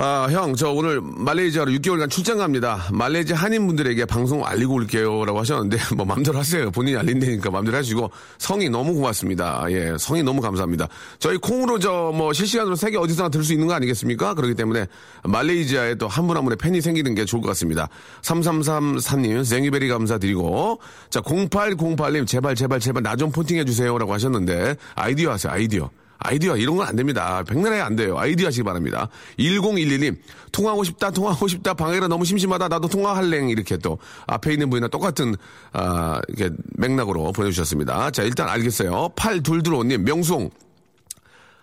아, 0.00 0.28
형, 0.30 0.54
저 0.54 0.70
오늘 0.70 1.00
말레이시아로 1.02 1.72
6개월간 1.72 2.08
출장 2.08 2.38
갑니다. 2.38 2.86
말레이시아 2.92 3.36
한인분들에게 3.36 4.04
방송 4.04 4.46
알리고 4.46 4.74
올게요. 4.74 5.24
라고 5.24 5.40
하셨는데, 5.40 5.76
뭐, 5.96 6.06
맘대로 6.06 6.38
하세요. 6.38 6.70
본인이 6.70 6.96
알린다니까 6.96 7.50
맘대로 7.50 7.76
하시고, 7.78 8.08
성이 8.38 8.68
너무 8.70 8.94
고맙습니다. 8.94 9.66
예, 9.70 9.96
성이 9.98 10.22
너무 10.22 10.40
감사합니다. 10.40 10.86
저희 11.18 11.36
콩으로 11.38 11.80
저, 11.80 12.12
뭐, 12.14 12.32
실시간으로 12.32 12.76
세계 12.76 12.96
어디서나 12.96 13.28
들 13.30 13.42
수 13.42 13.52
있는 13.52 13.66
거 13.66 13.74
아니겠습니까? 13.74 14.34
그렇기 14.34 14.54
때문에, 14.54 14.86
말레이시아에 15.24 15.96
또 15.96 16.06
한 16.06 16.28
분 16.28 16.36
한 16.36 16.44
분의 16.44 16.58
팬이 16.58 16.80
생기는 16.80 17.12
게 17.16 17.24
좋을 17.24 17.42
것 17.42 17.48
같습니다. 17.48 17.88
3334님, 18.22 19.44
생이베리 19.44 19.88
감사드리고, 19.88 20.78
자, 21.10 21.20
0808님, 21.22 22.24
제발, 22.24 22.54
제발, 22.54 22.78
제발, 22.78 23.02
나 23.02 23.16
좀 23.16 23.32
폰팅해주세요. 23.32 23.98
라고 23.98 24.12
하셨는데, 24.12 24.76
아이디어 24.94 25.32
하세요, 25.32 25.52
아이디어. 25.52 25.90
아이디어 26.18 26.56
이런 26.56 26.76
건 26.76 26.88
안 26.88 26.96
됩니다. 26.96 27.42
백날에 27.44 27.80
안 27.80 27.96
돼요. 27.96 28.18
아이디어 28.18 28.48
하시기 28.48 28.62
바랍니다. 28.62 29.08
1011님 29.38 30.16
통화하고 30.52 30.84
싶다 30.84 31.10
통화하고 31.10 31.46
싶다 31.48 31.74
방해라 31.74 32.08
너무 32.08 32.24
심심하다 32.24 32.68
나도 32.68 32.88
통화할랭 32.88 33.50
이렇게 33.50 33.76
또 33.76 33.98
앞에 34.26 34.52
있는 34.52 34.70
분이나 34.70 34.88
똑같은 34.88 35.34
아 35.72 36.20
이렇게 36.28 36.54
맥락으로 36.76 37.30
보내주셨습니다. 37.32 38.10
자 38.10 38.22
일단 38.22 38.48
알겠어요. 38.48 39.10
8225님 39.16 39.98
명송 39.98 40.50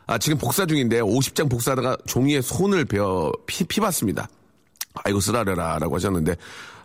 아 0.08 0.18
지금 0.20 0.38
복사 0.38 0.66
중인데 0.66 1.02
50장 1.02 1.50
복사하다가 1.50 1.98
종이에 2.06 2.42
손을 2.42 2.86
베어 2.86 3.32
피, 3.48 3.64
피 3.64 3.80
봤습니다. 3.82 4.28
아이고 5.04 5.20
쓰라려라라고 5.20 5.96
하셨는데 5.96 6.36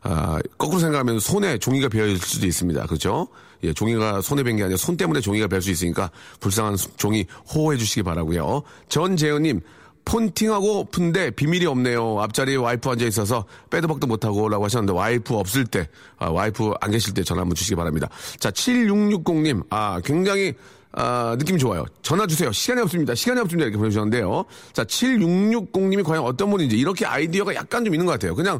아, 0.02 0.38
거꾸로 0.56 0.80
생각하면 0.80 1.20
손에 1.20 1.58
종이가 1.58 1.88
베어 1.90 2.06
있을 2.06 2.26
수도 2.26 2.46
있습니다. 2.46 2.86
그렇죠? 2.86 3.28
예, 3.64 3.72
종이가 3.72 4.20
손에 4.22 4.42
벤게 4.42 4.62
아니라 4.62 4.76
손 4.76 4.96
때문에 4.96 5.20
종이가 5.20 5.48
벨수 5.48 5.70
있으니까 5.70 6.10
불쌍한 6.40 6.76
수- 6.76 6.88
종이 6.96 7.26
호호해 7.54 7.76
주시기 7.76 8.02
바라고요. 8.02 8.62
전재현님 8.88 9.60
폰팅하고 10.04 10.84
푼데 10.86 11.30
비밀이 11.32 11.66
없네요. 11.66 12.20
앞자리에 12.20 12.56
와이프 12.56 12.88
앉아 12.88 13.04
있어서 13.06 13.44
빼도 13.70 13.86
박도 13.86 14.06
못하고라고 14.06 14.64
하셨는데 14.64 14.92
와이프 14.98 15.34
없을 15.36 15.64
때 15.66 15.88
아, 16.18 16.30
와이프 16.30 16.72
안 16.80 16.90
계실 16.90 17.12
때 17.14 17.22
전화 17.22 17.42
한번 17.42 17.54
주시기 17.54 17.76
바랍니다. 17.76 18.08
자 18.38 18.50
7660님 18.50 19.62
아 19.70 20.00
굉장히 20.04 20.54
아, 20.92 21.36
느낌 21.38 21.56
좋아요. 21.56 21.84
전화 22.02 22.26
주세요. 22.26 22.50
시간이 22.50 22.80
없습니다. 22.80 23.14
시간이 23.14 23.38
없습니다. 23.40 23.66
이렇게 23.66 23.78
보내주셨는데요. 23.78 24.44
자, 24.72 24.82
7660님이 24.82 26.02
과연 26.02 26.24
어떤 26.24 26.50
분인지 26.50 26.76
이렇게 26.76 27.06
아이디어가 27.06 27.54
약간 27.54 27.84
좀 27.84 27.94
있는 27.94 28.06
것 28.06 28.12
같아요. 28.12 28.34
그냥 28.34 28.58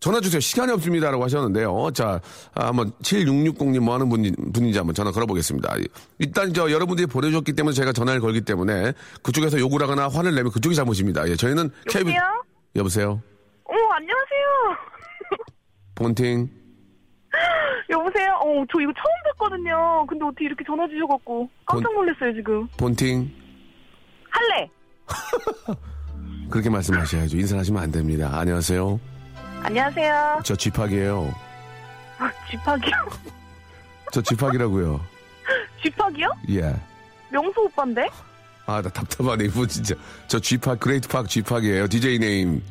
전화 0.00 0.18
주세요. 0.18 0.40
시간이 0.40 0.72
없습니다라고 0.72 1.22
하셨는데요. 1.24 1.90
자, 1.92 2.20
아, 2.54 2.68
한번 2.68 2.90
7660님 3.02 3.80
뭐 3.80 3.94
하는 3.94 4.08
분이, 4.08 4.32
분인지 4.52 4.78
한번 4.78 4.94
전화 4.94 5.10
걸어보겠습니다. 5.12 5.74
일단 6.18 6.54
저 6.54 6.70
여러분들이 6.70 7.06
보내줬기 7.06 7.52
때문에 7.52 7.74
제가 7.74 7.92
전화를 7.92 8.20
걸기 8.22 8.40
때문에 8.40 8.94
그쪽에서 9.22 9.58
욕을 9.60 9.82
하거나 9.82 10.08
화를 10.08 10.34
내면 10.34 10.50
그쪽이 10.52 10.74
잘못입니다. 10.74 11.28
예, 11.28 11.36
저희는 11.36 11.70
여보세요? 11.94 12.44
여보세요? 12.76 13.22
어, 13.64 13.74
안녕하세요. 13.92 14.76
본팅. 15.96 16.48
여보세요? 17.90 18.32
어, 18.42 18.64
저 18.72 18.80
이거 18.80 18.92
처음 18.96 19.50
뵀거든요. 19.50 20.06
근데 20.06 20.24
어떻게 20.24 20.46
이렇게 20.46 20.64
전화 20.66 20.88
주셔갖고 20.88 21.46
깜짝 21.66 21.92
놀랐어요, 21.92 22.32
지금. 22.34 22.66
본팅. 22.78 23.30
할래! 24.30 24.70
그렇게 26.48 26.70
말씀하셔야죠. 26.70 27.36
인사하시면 27.36 27.82
안 27.82 27.92
됩니다. 27.92 28.30
안녕하세요. 28.32 29.09
안녕하세요. 29.62 30.40
저 30.44 30.56
쥐팍이에요. 30.56 31.34
아, 32.18 32.30
쥐팍이요? 32.50 32.92
저 34.12 34.22
쥐팍이라고요. 34.22 35.00
쥐팍이요? 35.82 36.28
예. 36.50 36.74
명수 37.30 37.60
오빠인데? 37.60 38.08
아, 38.66 38.82
나 38.82 38.88
답답하네, 38.88 39.44
이분 39.44 39.68
진짜. 39.68 39.94
저 40.28 40.38
쥐팍, 40.38 40.80
Great 40.80 41.08
팍 41.08 41.28
쥐팍이에요. 41.28 41.88
DJ 41.88 42.18
name. 42.18 42.62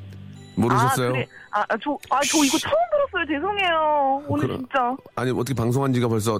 모르셨어요? 0.55 1.09
아, 1.09 1.11
그래. 1.11 1.27
아, 1.51 1.61
아, 1.61 1.77
저, 1.83 1.97
아, 2.09 2.19
저 2.21 2.37
이거 2.43 2.57
처음 2.57 2.73
들었어요. 2.91 3.25
죄송해요. 3.39 4.23
오늘 4.27 4.47
그럼- 4.47 4.57
진짜. 4.59 4.95
아니, 5.15 5.31
어떻게 5.31 5.53
방송한 5.53 5.93
지가 5.93 6.07
벌써 6.07 6.39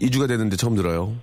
2주가 0.00 0.26
됐는데 0.28 0.56
처음 0.56 0.74
들어요? 0.74 1.14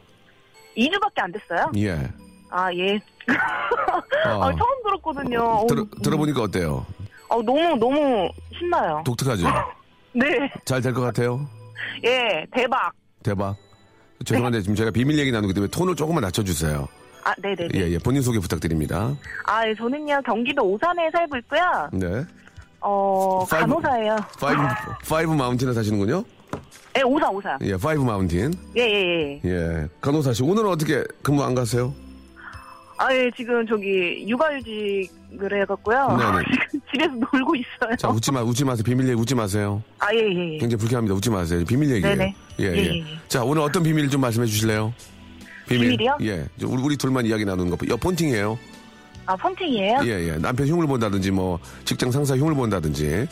2주밖에 0.77 1.20
안 1.22 1.32
됐어요? 1.32 1.72
예. 1.77 2.10
아, 2.51 2.72
예. 2.74 3.00
아. 4.25 4.29
아, 4.29 4.51
처음 4.55 4.84
들었거든요. 4.84 5.39
어, 5.41 5.67
들어, 5.67 5.86
들어보니까 6.03 6.41
어때요? 6.44 6.86
어, 7.29 7.41
너무, 7.41 7.75
너무 7.77 8.29
신나요. 8.58 9.01
독특하죠? 9.05 9.48
네. 10.13 10.25
잘 10.65 10.82
될 10.82 10.94
것 10.94 11.01
같아요? 11.01 11.48
예, 12.05 12.46
대박. 12.55 12.91
대박. 13.24 13.55
죄송한데 14.24 14.62
지금 14.62 14.75
제가 14.75 14.91
비밀 14.91 15.20
얘기 15.20 15.32
나누기 15.32 15.53
때문에 15.53 15.70
톤을 15.72 15.96
조금만 15.96 16.22
낮춰주세요. 16.22 16.88
아, 17.24 17.34
네네네. 17.41 17.70
예, 17.75 17.91
예. 17.91 17.98
본인 17.98 18.22
소개 18.22 18.39
부탁드립니다. 18.39 19.13
아, 19.46 19.67
예, 19.67 19.74
저는요, 19.75 20.22
경기도 20.25 20.63
오산에 20.63 21.10
살고 21.12 21.38
있고요. 21.38 21.62
네. 21.91 22.24
어, 22.82 23.44
five- 23.50 23.82
간호사예요. 23.82 24.15
five, 24.40 24.62
five 25.10 25.32
mountain에 25.34 25.74
사시는군요? 25.74 26.24
예, 26.98 27.01
오산, 27.01 27.36
오산. 27.36 27.58
예, 27.63 27.75
five 27.75 28.04
mountain. 28.04 28.54
예, 28.77 28.82
예, 28.82 29.41
예. 29.44 29.50
예. 29.50 29.88
간호사 30.01 30.34
씨, 30.34 30.44
오늘은 30.44 30.70
어떻게 30.70 31.03
근무 31.24 31.44
안 31.44 31.55
가세요? 31.55 31.94
아, 32.98 33.14
예, 33.14 33.30
지금 33.36 33.66
저기, 33.68 34.25
육아휴직을 34.28 35.62
해갖고요. 35.62 36.18
네네. 36.18 36.44
지금 36.72 36.82
집에서 36.92 37.12
놀고 37.32 37.56
있어요. 37.56 37.96
자, 37.98 38.08
웃지 38.10 38.32
마, 38.32 38.42
웃지 38.42 38.64
마세요. 38.64 38.84
비밀 38.86 39.08
얘기 39.10 39.20
웃지 39.20 39.36
마세요. 39.36 39.84
아, 40.00 40.14
예, 40.14 40.20
예, 40.20 40.54
예. 40.54 40.58
굉장히 40.58 40.78
불쾌합니다. 40.78 41.14
웃지 41.14 41.30
마세요. 41.30 41.64
비밀 41.68 41.90
얘기예요. 41.92 42.16
네네. 42.16 42.36
예, 42.60 42.64
예. 42.66 42.75
예, 42.75 42.78
예, 42.78 43.00
예. 43.00 43.04
자, 43.28 43.44
오늘 43.44 43.62
어떤 43.64 43.84
비밀 43.84 44.10
좀 44.10 44.22
말씀해 44.22 44.46
주실래요? 44.48 44.94
비밀. 45.68 45.90
비밀이요? 45.90 46.18
예. 46.22 46.46
저 46.60 46.68
우리, 46.68 46.82
우리 46.82 46.98
둘만 46.98 47.25
이야기 47.25 47.44
나누는 47.44 47.75
거. 47.75 47.78
여, 47.90 47.98
폰팅이에요. 47.98 48.58
아, 49.25 49.36
폰팅이에요? 49.36 50.00
예, 50.06 50.30
예. 50.30 50.38
남편 50.38 50.68
흉을 50.68 50.88
본다든지, 50.88 51.32
뭐, 51.32 51.60
직장 51.84 52.12
상사 52.12 52.38
흉을 52.38 52.54
본다든지, 52.54 53.28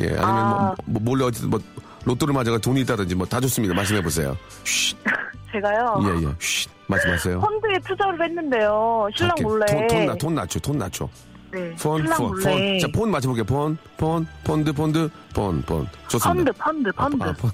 예. 0.00 0.04
아니면 0.04 0.20
아. 0.20 0.74
뭐, 0.84 1.00
뭐, 1.00 1.02
몰래 1.02 1.24
어디, 1.24 1.46
뭐, 1.46 1.58
로또를 2.06 2.32
맞아가 2.32 2.56
돈이 2.56 2.80
있다든지, 2.82 3.14
뭐, 3.16 3.26
다 3.26 3.40
좋습니다. 3.40 3.74
말씀해 3.74 4.00
보세요. 4.00 4.36
쉿. 4.64 4.96
제가요. 5.52 6.00
예, 6.04 6.28
예. 6.28 6.34
쉿. 6.38 6.70
말씀하세요. 6.86 7.40
펀드에 7.40 7.78
투자를 7.84 8.22
했는데요. 8.22 9.08
신랑 9.16 9.30
작게. 9.30 9.42
몰래. 9.42 9.66
돈, 9.66 9.86
돈, 9.88 10.06
나, 10.06 10.14
돈 10.14 10.34
낮춰, 10.36 10.60
톤 10.60 10.78
낮춰. 10.78 11.08
네. 11.50 11.74
폰, 11.82 12.00
신랑 12.02 12.18
폰. 12.18 12.40
폰. 12.42 12.78
자, 12.78 12.86
톤 12.94 13.10
맞춰볼게요. 13.10 13.44
폰, 13.44 13.76
폰, 13.96 14.26
폰드, 14.44 14.72
폰드, 14.72 15.10
폰, 15.34 15.62
폰. 15.62 15.88
좋습니다. 16.06 16.52
펀드, 16.52 16.92
펀드, 16.92 17.18
펀드. 17.18 17.24
아, 17.24 17.32
펀, 17.32 17.50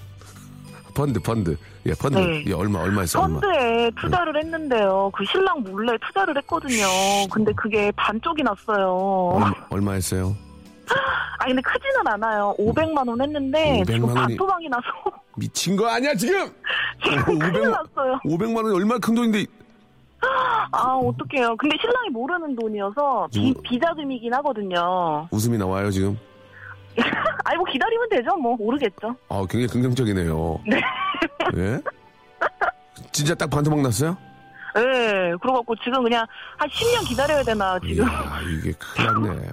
펀드, 0.95 1.21
펀드. 1.21 1.57
예, 1.87 1.95
펀드. 1.95 2.19
네. 2.19 2.45
예, 2.47 2.53
얼마, 2.53 2.81
얼마 2.81 3.01
했어, 3.01 3.23
얼마. 3.23 3.41
펀드에 3.41 3.91
투자를 3.99 4.37
했는데요. 4.37 5.11
그 5.15 5.25
신랑 5.25 5.63
몰래 5.63 5.97
투자를 6.07 6.37
했거든요. 6.37 6.85
근데 7.33 7.51
그게 7.57 7.91
반쪽이 7.97 8.43
났어요. 8.43 9.31
얼마, 9.33 9.53
얼마 9.71 9.93
했어요? 9.93 10.37
아 11.43 11.47
근데 11.47 11.61
크지는 11.63 12.07
않아요. 12.07 12.55
500만 12.57 13.09
원 13.09 13.21
했는데 13.21 13.83
500만 13.83 13.87
지금 13.87 14.09
원이- 14.09 14.15
반토막이 14.15 14.69
나서 14.69 14.83
미친 15.37 15.77
거 15.77 15.89
아니야, 15.89 16.15
지금! 16.15 16.53
지금 17.03 17.25
큰일 17.25 17.53
500만, 17.53 17.71
났어요. 17.71 18.21
500만 18.25 18.57
원이 18.65 18.77
얼마나 18.77 18.99
큰 19.01 19.15
돈인데, 19.15 19.45
아 20.71 20.95
어떡해요. 20.95 21.57
근데 21.57 21.77
신랑이 21.81 22.11
모르는 22.11 22.55
돈이어서 22.55 23.29
비, 23.33 23.53
비자금이긴 23.65 24.33
하거든요. 24.35 25.27
웃음이 25.33 25.59
나와요, 25.59 25.91
지금? 25.91 26.17
아이 27.45 27.57
뭐 27.57 27.65
기다리면 27.65 28.09
되죠. 28.11 28.37
뭐 28.37 28.55
모르겠죠. 28.57 29.17
아, 29.29 29.39
굉장히 29.51 29.67
긍정적이네요. 29.67 30.61
네. 30.69 30.81
예? 31.57 31.81
진짜 33.11 33.35
딱 33.35 33.51
반토막 33.51 33.81
났어요? 33.81 34.17
예, 34.77 35.33
그래갖고 35.41 35.75
지금 35.83 36.03
그냥 36.05 36.25
한 36.57 36.69
10년 36.69 37.09
기다려야 37.09 37.43
되나, 37.43 37.79
지금. 37.81 38.07
이야, 38.07 38.41
이게 38.59 38.73
큰일 38.79 39.07
났네. 39.13 39.49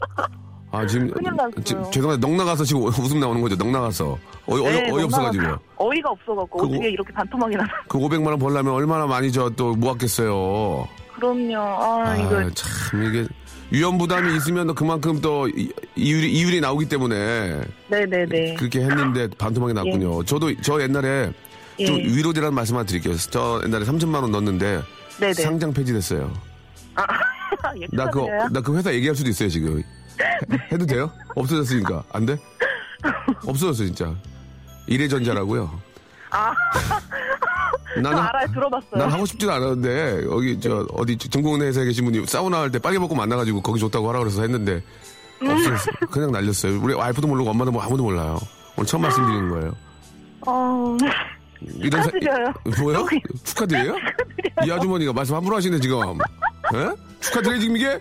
아, 0.72 0.86
지금, 0.86 1.10
큰일 1.10 1.30
났어요. 1.36 1.50
지금 1.64 1.90
죄송한데, 1.90 2.26
넉 2.26 2.34
나가서 2.36 2.64
지금 2.64 2.82
웃음 2.98 3.20
나오는 3.20 3.40
거죠? 3.42 3.54
넉 3.56 3.68
나가서. 3.70 4.18
어이, 4.46 4.60
어이, 4.60 4.72
네, 4.72 4.90
어이 4.90 5.02
없어가지고. 5.04 5.44
어이가 5.76 6.10
없어갖고, 6.10 6.58
그거- 6.58 6.72
어떻게 6.74 6.90
이렇게 6.90 7.12
반토막이 7.12 7.54
나나. 7.56 7.68
그 7.88 7.98
500만 7.98 8.26
원 8.28 8.38
벌려면 8.38 8.72
얼마나 8.74 9.06
많이 9.06 9.30
저 9.30 9.50
또 9.50 9.74
모았겠어요. 9.76 10.88
그럼요. 11.14 11.56
아, 11.58 12.08
아, 12.08 12.16
이거. 12.16 12.50
참, 12.54 13.04
이게. 13.04 13.26
위험 13.70 13.96
부담이 13.98 14.36
있으면 14.36 14.66
또 14.66 14.74
그만큼 14.74 15.20
또 15.20 15.46
이- 15.48 15.70
이율이, 15.96 16.30
이율이 16.32 16.60
나오기 16.60 16.86
때문에 16.88 17.62
네네네. 17.88 18.54
그렇게 18.54 18.80
했는데 18.80 19.28
반토막이 19.38 19.72
났군요. 19.72 20.22
저도 20.24 20.54
저 20.60 20.80
옛날에 20.82 21.30
예. 21.78 21.84
좀 21.86 21.96
위로드라는 21.96 22.54
말씀 22.54 22.76
하나 22.76 22.84
드릴게요. 22.84 23.16
저 23.30 23.62
옛날에 23.64 23.84
3천만 23.86 24.16
원 24.22 24.30
넣었는데 24.30 24.82
네네. 25.20 25.32
상장 25.34 25.72
폐지됐어요. 25.72 26.30
예, 27.80 27.86
나 27.92 28.04
그, 28.10 28.20
축하드려요. 28.20 28.48
나그 28.52 28.76
회사 28.76 28.92
얘기할 28.92 29.16
수도 29.16 29.30
있어요, 29.30 29.48
지금. 29.48 29.82
해- 30.20 30.68
해도 30.72 30.86
돼요? 30.86 31.10
없어졌으니까. 31.34 32.02
안 32.12 32.26
돼? 32.26 32.36
없어졌어, 33.46 33.84
진짜. 33.84 34.12
이래전자라고요. 34.86 35.70
아, 36.30 36.52
저 37.94 38.00
나는, 38.00 38.18
알아요. 38.18 38.46
들어봤어요. 38.52 38.90
난 38.96 39.12
하고 39.12 39.26
싶지도 39.26 39.52
않았는데, 39.52 40.24
여기, 40.30 40.58
저, 40.60 40.86
어디, 40.92 41.16
정공원 41.18 41.60
회사에 41.62 41.84
계신 41.84 42.04
분이 42.04 42.26
사우나 42.26 42.60
할 42.60 42.70
때 42.70 42.78
빨개 42.78 42.98
벗고 42.98 43.14
만나가지고 43.14 43.60
거기 43.62 43.78
좋다고 43.80 44.08
하라 44.08 44.20
그래서 44.20 44.42
했는데, 44.42 44.82
없어졌어. 45.42 45.90
그냥 46.10 46.30
날렸어요. 46.32 46.80
우리 46.80 46.94
와이프도 46.94 47.26
모르고 47.28 47.50
엄마도 47.50 47.70
뭐 47.72 47.82
아무도 47.82 48.02
몰라요. 48.04 48.38
오늘 48.76 48.86
처음 48.86 49.02
말씀드리는 49.02 49.48
거예요. 49.50 49.74
어, 50.46 50.96
이런 51.60 52.02
사- 52.02 52.08
축하드려요. 52.10 52.52
뭐요? 52.80 53.06
축하드려요? 53.44 53.94
이 54.66 54.70
아주머니가 54.70 55.12
말씀 55.12 55.34
함부로 55.34 55.56
하시네, 55.56 55.80
지금. 55.80 55.98
예? 56.74 56.90
축하드려요, 57.20 57.60
지금 57.60 57.76
이게? 57.76 58.00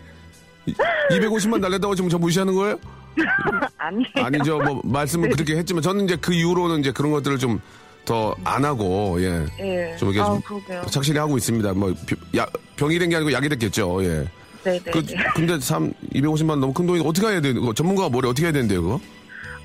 250만 1.09 1.59
날렸다고 1.59 1.95
지금 1.95 2.09
저 2.09 2.17
무시하는 2.17 2.53
거예요? 2.55 2.77
아니. 3.77 4.05
아니죠. 4.15 4.59
뭐 4.59 4.81
말씀은 4.83 5.29
그렇게 5.31 5.57
했지만 5.57 5.81
저는 5.81 6.05
이제 6.05 6.15
그 6.15 6.33
이후로는 6.33 6.79
이제 6.79 6.91
그런 6.91 7.11
것들을 7.11 7.37
좀 7.37 7.59
더 8.03 8.35
안 8.43 8.65
하고 8.65 9.15
예. 9.21 9.45
예. 9.59 9.95
좀 9.95 10.09
이렇게 10.09 10.21
아, 10.21 10.25
좀 10.25 10.41
그러게요. 10.41 10.81
착실히 10.89 11.19
하고 11.19 11.37
있습니다. 11.37 11.71
뭐 11.75 11.93
야, 12.35 12.47
병이 12.75 12.97
된 12.97 13.09
게 13.11 13.15
아니고 13.17 13.31
약이 13.31 13.47
됐겠죠. 13.49 14.03
예. 14.03 14.25
네네. 14.63 14.79
그, 14.91 15.03
근데 15.35 15.59
참 15.59 15.93
250만 16.15 16.49
원 16.49 16.59
너무 16.61 16.73
큰 16.73 16.87
돈이 16.87 17.03
어떻게 17.05 17.27
해야 17.27 17.39
되는 17.39 17.61
거? 17.63 17.71
전문가가 17.75 18.09
뭐래 18.09 18.27
어떻게 18.27 18.47
해야 18.47 18.51
되는데요, 18.53 18.81
그거? 18.81 18.99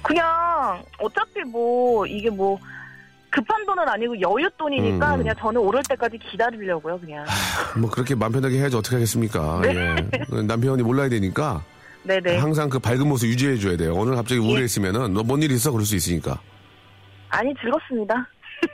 그냥, 0.03 0.23
어차피 0.99 1.41
뭐, 1.50 2.07
이게 2.07 2.29
뭐, 2.29 2.59
급한 3.37 3.66
돈은 3.66 3.87
아니고 3.87 4.14
여윳돈이니까 4.14 5.02
음, 5.09 5.12
음. 5.14 5.19
그냥 5.19 5.35
저는 5.38 5.61
오를 5.61 5.83
때까지 5.87 6.19
기다리려고요, 6.19 6.99
그냥. 6.99 7.25
뭐 7.78 7.90
그렇게 7.90 8.14
마음 8.14 8.33
편하게 8.33 8.59
해야지 8.59 8.76
어떻게 8.76 8.97
하겠습니까? 8.97 9.61
예. 9.69 9.97
남편이 10.43 10.83
몰라야 10.83 11.11
되니까 11.11 11.62
네네. 12.05 12.38
항상 12.38 12.71
그 12.71 12.78
밝은 12.78 13.07
모습 13.07 13.26
유지해 13.28 13.59
줘야 13.59 13.76
돼요. 13.76 13.95
오늘 13.95 14.14
갑자기 14.16 14.40
우울했으면은 14.40 15.12
너 15.12 15.23
뭔 15.23 15.43
일 15.43 15.50
있어 15.52 15.71
그럴 15.71 15.85
수 15.85 15.95
있으니까. 15.97 16.40
아니, 17.28 17.52
즐겁습니다. 17.61 18.14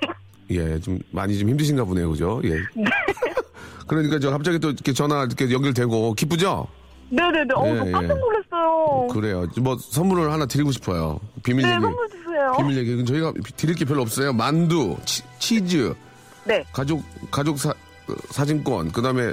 예, 0.50 0.78
좀 0.78 0.98
많이 1.10 1.36
좀 1.38 1.48
힘드신가 1.48 1.82
보네요, 1.84 2.10
그죠? 2.10 2.40
예. 2.44 2.56
그러니까 3.88 4.18
저 4.20 4.30
갑자기 4.30 4.58
또 4.60 4.68
이렇게 4.70 4.92
전화 4.92 5.24
이렇게 5.24 5.50
연결되고 5.50 6.14
기쁘죠? 6.14 6.68
네네네. 7.14 7.54
어, 7.54 7.66
예, 7.66 7.78
저 7.78 7.86
예. 7.88 7.92
깜짝 7.92 8.18
놀랐어요. 8.18 9.06
그래요. 9.08 9.46
뭐 9.60 9.76
선물을 9.78 10.32
하나 10.32 10.46
드리고 10.46 10.72
싶어요. 10.72 11.20
비밀 11.42 11.66
네, 11.66 11.72
얘기. 11.72 11.82
선물 11.82 12.08
주세요. 12.08 12.54
비밀 12.56 12.76
얘기. 12.78 13.04
저희가 13.04 13.32
드릴 13.56 13.74
게 13.76 13.84
별로 13.84 14.00
없어요. 14.02 14.32
만두, 14.32 14.96
치, 15.04 15.64
즈 15.66 15.94
네. 16.44 16.64
가족 16.72 17.02
가족 17.30 17.58
사, 17.58 17.70
어, 17.70 18.14
사진권, 18.30 18.92
그다음에 18.92 19.32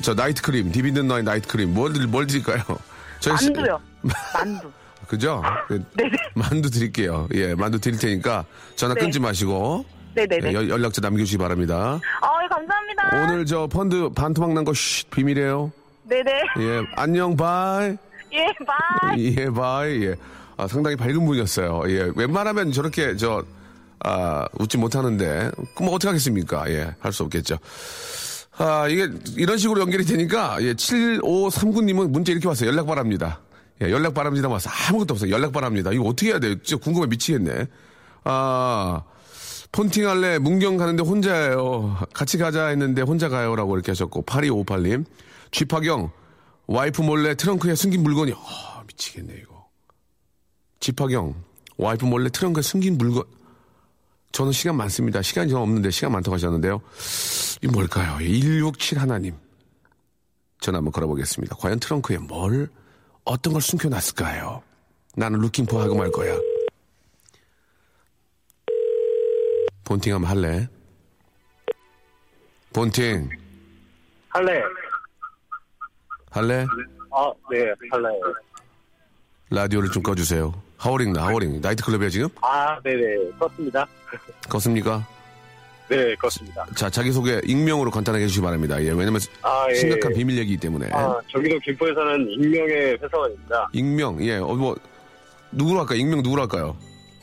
저 0.00 0.12
나이트 0.14 0.42
크림, 0.42 0.72
디비드 0.72 0.98
나이 1.00 1.22
나이트 1.22 1.46
크림. 1.48 1.72
뭘, 1.72 1.92
드- 1.92 2.00
뭘 2.00 2.26
드릴까요? 2.26 2.60
저희 3.20 3.36
시- 3.38 3.50
만두요. 3.52 3.80
만두. 4.34 4.70
그죠? 5.06 5.42
그, 5.68 5.84
네네. 5.96 6.10
만두 6.34 6.68
드릴게요. 6.70 7.28
예, 7.34 7.54
만두 7.54 7.78
드릴 7.78 7.98
테니까 7.98 8.44
전화 8.76 8.94
네. 8.94 9.00
끊지 9.02 9.20
마시고 9.20 9.84
네네네. 10.14 10.48
예, 10.48 10.52
연- 10.54 10.68
연락처 10.68 11.00
남겨주시기 11.00 11.38
바랍니다. 11.38 12.00
아, 12.20 12.28
예, 12.42 12.48
감사합니다. 12.48 13.10
오늘 13.24 13.46
저 13.46 13.66
펀드 13.68 14.08
반토막 14.10 14.52
난 14.52 14.64
거 14.64 14.72
비밀이에요. 15.10 15.70
네네. 16.04 16.30
예, 16.60 16.82
안녕, 16.96 17.36
bye. 17.36 17.96
예, 18.32 18.46
bye. 18.66 19.36
예, 19.38 19.50
bye. 19.50 20.04
예. 20.04 20.14
아, 20.56 20.66
상당히 20.66 20.96
밝은 20.96 21.24
분이었어요. 21.24 21.82
예, 21.88 22.10
웬만하면 22.16 22.72
저렇게 22.72 23.16
저, 23.16 23.44
아, 24.00 24.46
웃지 24.58 24.78
못하는데, 24.78 25.50
그럼 25.74 25.92
어떻게 25.92 26.08
하겠습니까? 26.08 26.70
예, 26.70 26.94
할 27.00 27.12
수 27.12 27.22
없겠죠. 27.24 27.58
아, 28.58 28.86
이게 28.88 29.08
이런 29.36 29.56
식으로 29.58 29.80
연결이 29.80 30.04
되니까, 30.04 30.58
예, 30.62 30.74
7539님은 30.74 32.10
문자 32.10 32.32
이렇게 32.32 32.48
왔어요. 32.48 32.68
연락 32.68 32.86
바랍니다. 32.86 33.40
예, 33.82 33.90
연락 33.90 34.14
바랍니다. 34.14 34.48
와서 34.48 34.70
아무것도 34.88 35.14
없어요. 35.14 35.30
연락 35.30 35.52
바랍니다. 35.52 35.90
이거 35.92 36.04
어떻게 36.04 36.30
해야 36.30 36.38
돼요? 36.38 36.54
진짜 36.62 36.82
궁금해 36.82 37.06
미치겠네. 37.06 37.66
아, 38.24 39.02
폰팅 39.72 40.06
할래 40.08 40.38
문경 40.38 40.76
가는데 40.76 41.02
혼자예요. 41.02 41.96
같이 42.12 42.36
가자 42.38 42.66
했는데 42.66 43.00
혼자 43.02 43.28
가요라고 43.30 43.74
이렇게 43.74 43.90
하셨고 43.92 44.22
8258님 44.22 45.06
쥐파경 45.52 46.10
와이프 46.66 47.02
몰래 47.02 47.34
트렁크에 47.34 47.74
숨긴 47.74 48.02
물건이 48.02 48.32
아 48.34 48.82
미치겠네 48.86 49.34
이거. 49.42 49.68
쥐파경 50.80 51.34
와이프 51.76 52.04
몰래 52.04 52.28
트렁크에 52.30 52.62
숨긴 52.62 52.98
물건 52.98 53.22
저는 54.32 54.50
시간 54.52 54.76
많습니다. 54.76 55.20
시간이 55.22 55.50
좀 55.50 55.60
없는데 55.60 55.90
시간 55.90 56.12
많다고 56.12 56.34
하셨는데요. 56.34 56.80
이 57.62 57.66
뭘까요? 57.68 58.16
167 58.18 58.98
하나님 58.98 59.36
전화 60.60 60.78
한번 60.78 60.90
걸어보겠습니다. 60.92 61.56
과연 61.56 61.78
트렁크에 61.78 62.18
뭘 62.18 62.68
어떤 63.24 63.52
걸 63.52 63.62
숨겨놨을까요? 63.62 64.62
나는 65.14 65.38
루킹포 65.40 65.78
하고 65.78 65.94
말 65.94 66.10
거야. 66.10 66.38
본팅 69.84 70.14
한번 70.14 70.30
할래? 70.30 70.68
본팅 72.72 73.28
할래. 74.30 74.62
할래? 76.32 76.66
아, 77.10 77.30
네, 77.50 77.58
할래요. 77.90 78.20
라디오를 79.50 79.90
좀 79.90 80.02
꺼주세요. 80.02 80.54
하워링 80.78 81.12
나 81.12 81.26
하워링 81.26 81.60
나이트클럽이야 81.60 82.08
지금? 82.08 82.28
아, 82.40 82.80
네네. 82.82 83.30
껐습니다. 83.38 83.86
껐습니까? 84.48 85.04
네, 85.88 86.14
껐습니다. 86.16 86.74
자 86.74 86.88
자기소개 86.88 87.42
익명으로 87.44 87.90
간단하게 87.90 88.24
해주시기 88.24 88.42
바랍니다. 88.42 88.82
예, 88.82 88.90
왜냐면 88.90 89.20
아, 89.42 89.66
예. 89.68 89.74
심각한 89.74 90.14
비밀 90.14 90.38
얘기이기 90.38 90.58
때문에 90.58 90.88
아, 90.90 91.20
저기도 91.30 91.58
김포에 91.58 91.92
사는 91.92 92.26
익명의 92.30 92.98
회사원입니다. 93.02 93.68
익명 93.74 94.24
예, 94.24 94.38
어, 94.38 94.54
뭐 94.54 94.74
누구로 95.50 95.80
할까요? 95.80 95.98
익명 95.98 96.22
누구로 96.22 96.42
할까요? 96.42 96.76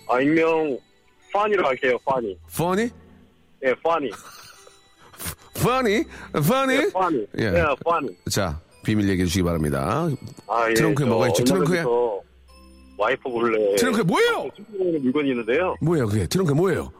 아, 0.07 0.21
익명, 0.21 0.77
파니로 1.33 1.65
할게요, 1.65 1.97
파니. 2.05 2.37
Funny? 2.51 2.91
예, 3.65 3.73
파니. 3.83 4.11
Funny? 5.57 6.05
Funny? 6.35 6.77
예, 6.85 6.91
파니. 6.91 7.27
예. 7.39 7.45
예, 7.45 7.65
파니. 7.83 8.09
자 8.29 8.59
비밀 8.89 9.07
얘기해 9.09 9.25
주시기 9.27 9.43
바랍니다. 9.43 10.07
아, 10.47 10.67
예. 10.69 10.73
트렁크에 10.73 11.05
저 11.05 11.09
뭐가 11.11 11.27
있죠? 11.27 11.43
트렁크에? 11.43 11.83
와이프 12.97 13.27
몰래. 13.29 13.75
트렁크에 13.75 14.01
뭐예요? 14.03 14.49
숨기는 14.55 15.03
물건이 15.03 15.29
있는데요. 15.29 15.75
뭐예요 15.79 16.07
그게? 16.07 16.25
트렁크에 16.25 16.55
뭐예요? 16.55 16.91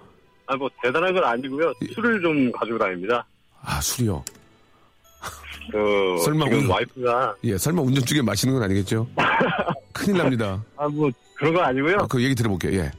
아, 0.45 0.56
뭐, 0.56 0.69
대단한 0.84 1.13
건 1.13 1.23
아니고요. 1.23 1.73
술을 1.95 2.21
좀 2.21 2.52
가지고 2.52 2.78
다닙니다. 2.78 3.25
아 3.63 3.82
술이요. 3.82 4.23
그, 5.71 6.17
설마 6.23 6.45
지금 6.45 6.60
오늘- 6.60 6.69
와이프가, 6.69 7.36
예, 7.43 7.58
설마 7.58 7.82
운전 7.82 8.04
중에 8.06 8.21
마시는 8.21 8.54
건 8.54 8.63
아니겠죠? 8.63 9.08
큰일 9.93 10.17
납니다. 10.17 10.63
아, 10.78 10.88
뭐, 10.88 11.10
그런 11.36 11.54
건 11.54 11.63
아니고요. 11.63 11.97
아, 12.02 12.08
그 12.08 12.23
얘기 12.23 12.34
들어볼게요. 12.36 12.80
예. 12.80 12.91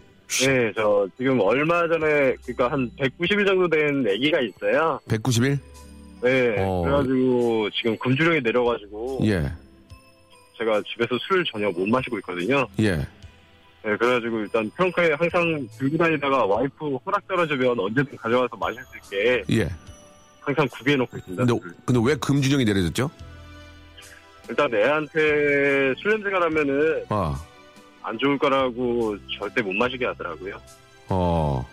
네, 0.46 0.72
저, 0.76 1.08
지금 1.16 1.40
얼마 1.40 1.88
전에, 1.88 2.34
그니까 2.44 2.70
한 2.70 2.88
190일 2.98 3.46
정도 3.46 3.68
된 3.68 4.04
아기가 4.08 4.40
있어요. 4.40 5.00
191? 5.08 5.58
네, 6.22 6.56
어. 6.58 6.82
그래가지고 6.82 7.70
지금 7.70 7.96
금주령이 7.98 8.40
내려가지고 8.42 9.20
예, 9.24 9.50
제가 10.58 10.82
집에서 10.92 11.18
술을 11.26 11.44
전혀 11.44 11.70
못 11.70 11.86
마시고 11.86 12.18
있거든요. 12.18 12.66
예. 12.80 12.96
네, 13.82 13.96
그래가지고 13.96 14.40
일단 14.40 14.70
트렁크에 14.76 15.14
항상 15.14 15.66
들고 15.78 15.96
다니다가 15.96 16.44
와이프 16.44 16.96
허락 17.06 17.26
떨어지면 17.26 17.80
언제든 17.80 18.16
가져와서 18.16 18.56
마실 18.56 18.82
수 18.84 18.96
있게 18.98 19.44
예. 19.50 19.70
항상 20.40 20.68
구비해놓고 20.68 21.16
있습니다. 21.16 21.44
근데, 21.44 21.58
술을. 21.58 21.76
근데 21.86 22.00
왜 22.04 22.14
금주령이 22.16 22.64
내려졌죠? 22.64 23.10
일단 24.48 24.74
애한테 24.74 25.94
술 25.98 26.10
냄새가 26.10 26.40
나면은 26.40 27.04
아, 27.08 27.40
안 28.02 28.18
좋을 28.18 28.36
거라고 28.38 29.16
절대 29.38 29.62
못 29.62 29.72
마시게 29.72 30.04
하더라고요. 30.06 30.60
어. 31.08 31.66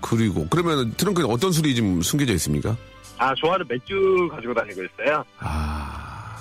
그리고, 0.00 0.46
그러면 0.48 0.92
트렁크에 0.96 1.24
어떤 1.28 1.50
술이 1.50 1.74
지금 1.74 2.00
숨겨져 2.02 2.32
있습니까? 2.34 2.76
아, 3.18 3.34
좋아하는 3.34 3.66
맥주 3.68 4.28
가지고 4.30 4.54
다니고 4.54 4.82
있어요. 4.84 5.24
아. 5.40 6.36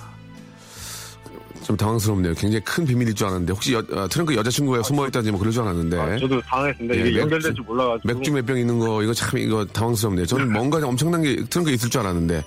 좀 1.63 1.75
당황스럽네요. 1.75 2.33
굉장히 2.35 2.63
큰 2.63 2.85
비밀일 2.85 3.13
줄 3.13 3.27
알았는데 3.27 3.51
혹시 3.51 3.73
여, 3.73 3.79
어, 3.79 4.07
트렁크 4.07 4.33
여자친구가 4.35 4.83
숨어있다든지 4.83 5.31
뭐 5.31 5.39
그럴 5.39 5.51
줄 5.51 5.63
알았는데 5.63 5.99
아, 5.99 6.17
저도 6.17 6.39
당황했습니다. 6.41 6.95
예, 6.95 7.09
이게 7.09 7.19
연결될 7.19 7.53
줄 7.53 7.65
몰라가지고. 7.65 8.07
맥주 8.13 8.31
몇 8.31 8.45
병 8.45 8.57
있는 8.57 8.79
거 8.79 9.03
이거 9.03 9.13
참 9.13 9.37
이거 9.37 9.65
당황스럽네요. 9.65 10.25
저는 10.27 10.53
뭔가 10.53 10.77
엄청난 10.87 11.21
게 11.23 11.35
트렁크에 11.49 11.73
있을 11.73 11.89
줄 11.89 11.99
알았는데 12.01 12.41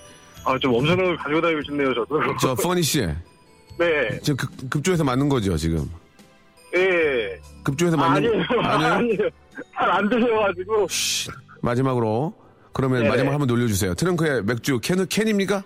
아, 0.44 0.58
좀 0.58 0.72
엄청난 0.74 1.04
걸 1.04 1.16
가지고 1.18 1.40
다니고 1.42 1.60
싶네요, 1.64 1.94
저도. 1.94 2.20
저 2.40 2.54
퍼니 2.62 2.82
씨 2.82 3.00
네. 3.78 4.18
지금 4.22 4.36
급, 4.38 4.70
급조해서 4.70 5.04
맞는 5.04 5.28
거죠 5.28 5.54
지금 5.58 5.86
예. 6.74 7.38
급조해서 7.62 7.98
아, 7.98 8.08
맞는 8.08 8.16
아니에요. 8.16 8.44
아니에요? 8.62 8.92
아니에요. 8.94 9.28
잘 9.74 9.90
안 9.90 10.08
들려가지고. 10.08 10.86
쉿. 10.88 11.30
마지막으로 11.60 12.34
그러면 12.72 13.00
네네. 13.00 13.11
마지막 13.11 13.33
한번 13.33 13.48
놀려주세요. 13.48 13.94
트렁크에 13.94 14.42
맥주 14.42 14.78
캔 14.80 15.06
캔입니까? 15.06 15.62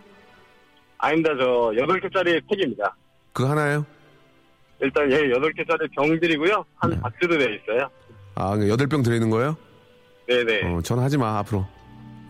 아닙니다. 0.98 1.30
저 1.38 1.72
8개짜리 1.74 2.40
팩입니다. 2.48 2.94
그거 3.32 3.50
하나예요? 3.50 3.84
일단 4.80 5.10
예, 5.10 5.18
8개짜리 5.18 5.90
병들이고요. 5.94 6.64
한 6.76 6.90
네. 6.90 7.00
박스로 7.00 7.38
되어 7.38 7.48
있어요. 7.48 7.88
아 8.34 8.56
여덟 8.68 8.86
병 8.86 9.02
들어있는 9.02 9.30
거예요? 9.30 9.56
네네. 10.28 10.62
어, 10.64 10.80
전화하지 10.82 11.18
마 11.18 11.38
앞으로. 11.38 11.66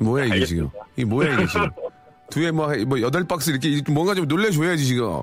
뭐야 0.01 0.25
이게 0.25 0.45
지금? 0.45 0.65
알겠습니다. 0.65 0.87
이게 0.97 1.05
뭐야 1.05 1.35
이게 1.35 1.47
지금? 1.47 1.71
뒤에 2.31 2.51
뭐, 2.51 2.69
뭐 2.87 3.01
여덟 3.01 3.25
박스 3.27 3.51
이렇게 3.51 3.69
이렇게 3.69 3.93
뭔가 3.93 4.15
좀 4.15 4.27
놀래줘야지 4.27 4.85
지금. 4.85 5.23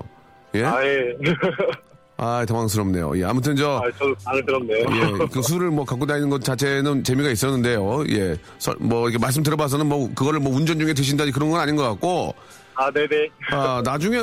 예? 0.54 0.64
아, 0.64 0.84
예. 0.84 1.14
아 2.24 2.44
당황스럽네요. 2.46 3.18
예, 3.18 3.24
아무튼 3.24 3.56
저 3.56 3.78
아, 3.84 3.90
저도 3.98 4.14
당황스럽네요. 4.24 4.78
예, 4.78 5.26
그 5.32 5.42
술을 5.42 5.70
뭐 5.72 5.84
갖고 5.84 6.06
다니는 6.06 6.30
것 6.30 6.44
자체는 6.44 7.02
재미가 7.02 7.30
있었는데요. 7.30 8.04
예, 8.10 8.36
서- 8.60 8.76
뭐 8.78 9.08
이렇게 9.08 9.20
말씀 9.20 9.42
들어봐서는 9.42 9.86
뭐 9.86 10.08
그거를 10.14 10.38
뭐 10.38 10.54
운전 10.54 10.78
중에 10.78 10.94
드신다지 10.94 11.32
그런 11.32 11.50
건 11.50 11.60
아닌 11.60 11.74
것 11.74 11.82
같고. 11.82 12.32
아, 12.74 12.90
네네. 12.92 13.28
아 13.50 13.82
나중에 13.84 14.22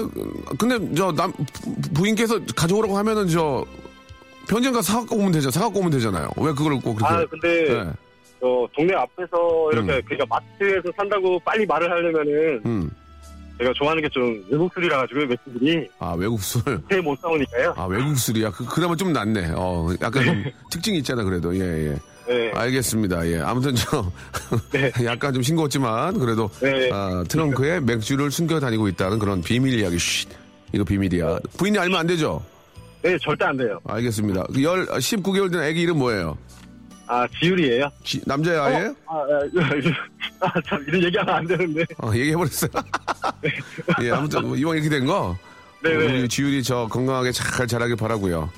근데 0.57 0.95
저 0.95 1.11
남 1.11 1.31
부인께서 1.93 2.39
가져오라고 2.55 2.97
하면은 2.97 3.27
저 3.27 3.65
편의점 4.47 4.73
가서 4.73 4.93
사갖고 4.93 5.17
오면 5.17 5.33
되죠. 5.33 5.51
사갖고 5.51 5.79
오면 5.79 5.91
되잖아요. 5.91 6.29
왜 6.37 6.51
그걸 6.53 6.79
꼭 6.79 6.95
그렇게? 6.95 7.13
아, 7.13 7.25
근데 7.29 7.73
예, 7.73 7.83
저 8.39 8.67
동네 8.75 8.95
앞에서 8.95 9.69
이렇게 9.73 10.01
그러니까 10.07 10.25
마트에서 10.29 10.89
산다고 10.95 11.37
빨리 11.41 11.65
말을 11.65 11.91
하려면은 11.91 12.61
음, 12.65 12.91
제가 13.59 13.73
좋아하는 13.75 14.01
게 14.01 14.09
좀 14.09 14.43
외국 14.49 14.71
술이라 14.73 14.97
가지고 15.01 15.25
맥주들이 15.27 15.87
아 15.99 16.13
외국 16.17 16.41
술. 16.41 16.61
제못 16.89 17.19
싸우니까요. 17.21 17.73
아 17.77 17.85
외국 17.85 18.17
술이야. 18.17 18.51
그 18.51 18.65
그나마 18.65 18.95
좀 18.95 19.11
낫네. 19.13 19.51
어, 19.55 19.89
약간 20.01 20.23
좀 20.25 20.43
특징이 20.71 20.97
있잖아 20.99 21.23
그래도. 21.23 21.55
예, 21.55 21.89
예. 21.91 21.97
네. 22.27 22.51
알겠습니다. 22.55 23.27
예. 23.27 23.39
아무튼 23.39 23.75
저 23.75 24.09
네. 24.71 24.91
약간 25.03 25.33
좀 25.33 25.43
싱거웠지만 25.43 26.19
그래도 26.19 26.49
네. 26.61 26.89
아, 26.91 27.23
트렁크에 27.27 27.81
맥주를 27.81 28.31
숨겨 28.31 28.59
다니고 28.59 28.87
있다는 28.87 29.19
그런 29.19 29.41
비밀 29.41 29.77
이야기. 29.79 29.97
쉿. 29.97 30.29
이거 30.71 30.83
비밀이야. 30.83 31.39
부인이 31.57 31.77
알면 31.77 31.99
안 31.99 32.07
되죠? 32.07 32.43
네, 33.01 33.17
절대 33.19 33.45
안 33.45 33.57
돼요. 33.57 33.79
알겠습니다. 33.85 34.43
그열 34.53 34.85
19개월 34.87 35.51
된 35.51 35.61
아기 35.61 35.81
이름 35.81 35.97
뭐예요? 35.97 36.37
아, 37.07 37.25
지율이에요. 37.39 37.89
지- 38.03 38.21
남자야 38.27 38.63
아예? 38.65 38.93
아, 39.07 39.15
아, 39.15 39.39
아, 40.41 40.61
참, 40.65 40.83
이런 40.87 41.03
얘기하면 41.03 41.35
안 41.35 41.45
되는데. 41.47 41.83
어, 42.01 42.11
얘기해버렸어요. 42.13 42.71
예, 44.03 44.11
아무튼 44.11 44.47
뭐 44.47 44.55
이왕 44.55 44.75
이렇게 44.75 44.89
된 44.89 45.05
거. 45.05 45.37
네네. 45.83 46.05
우리 46.05 46.29
지율이 46.29 46.63
저 46.63 46.87
건강하게 46.89 47.31
잘 47.31 47.67
자라길 47.67 47.95
바라고요. 47.95 48.49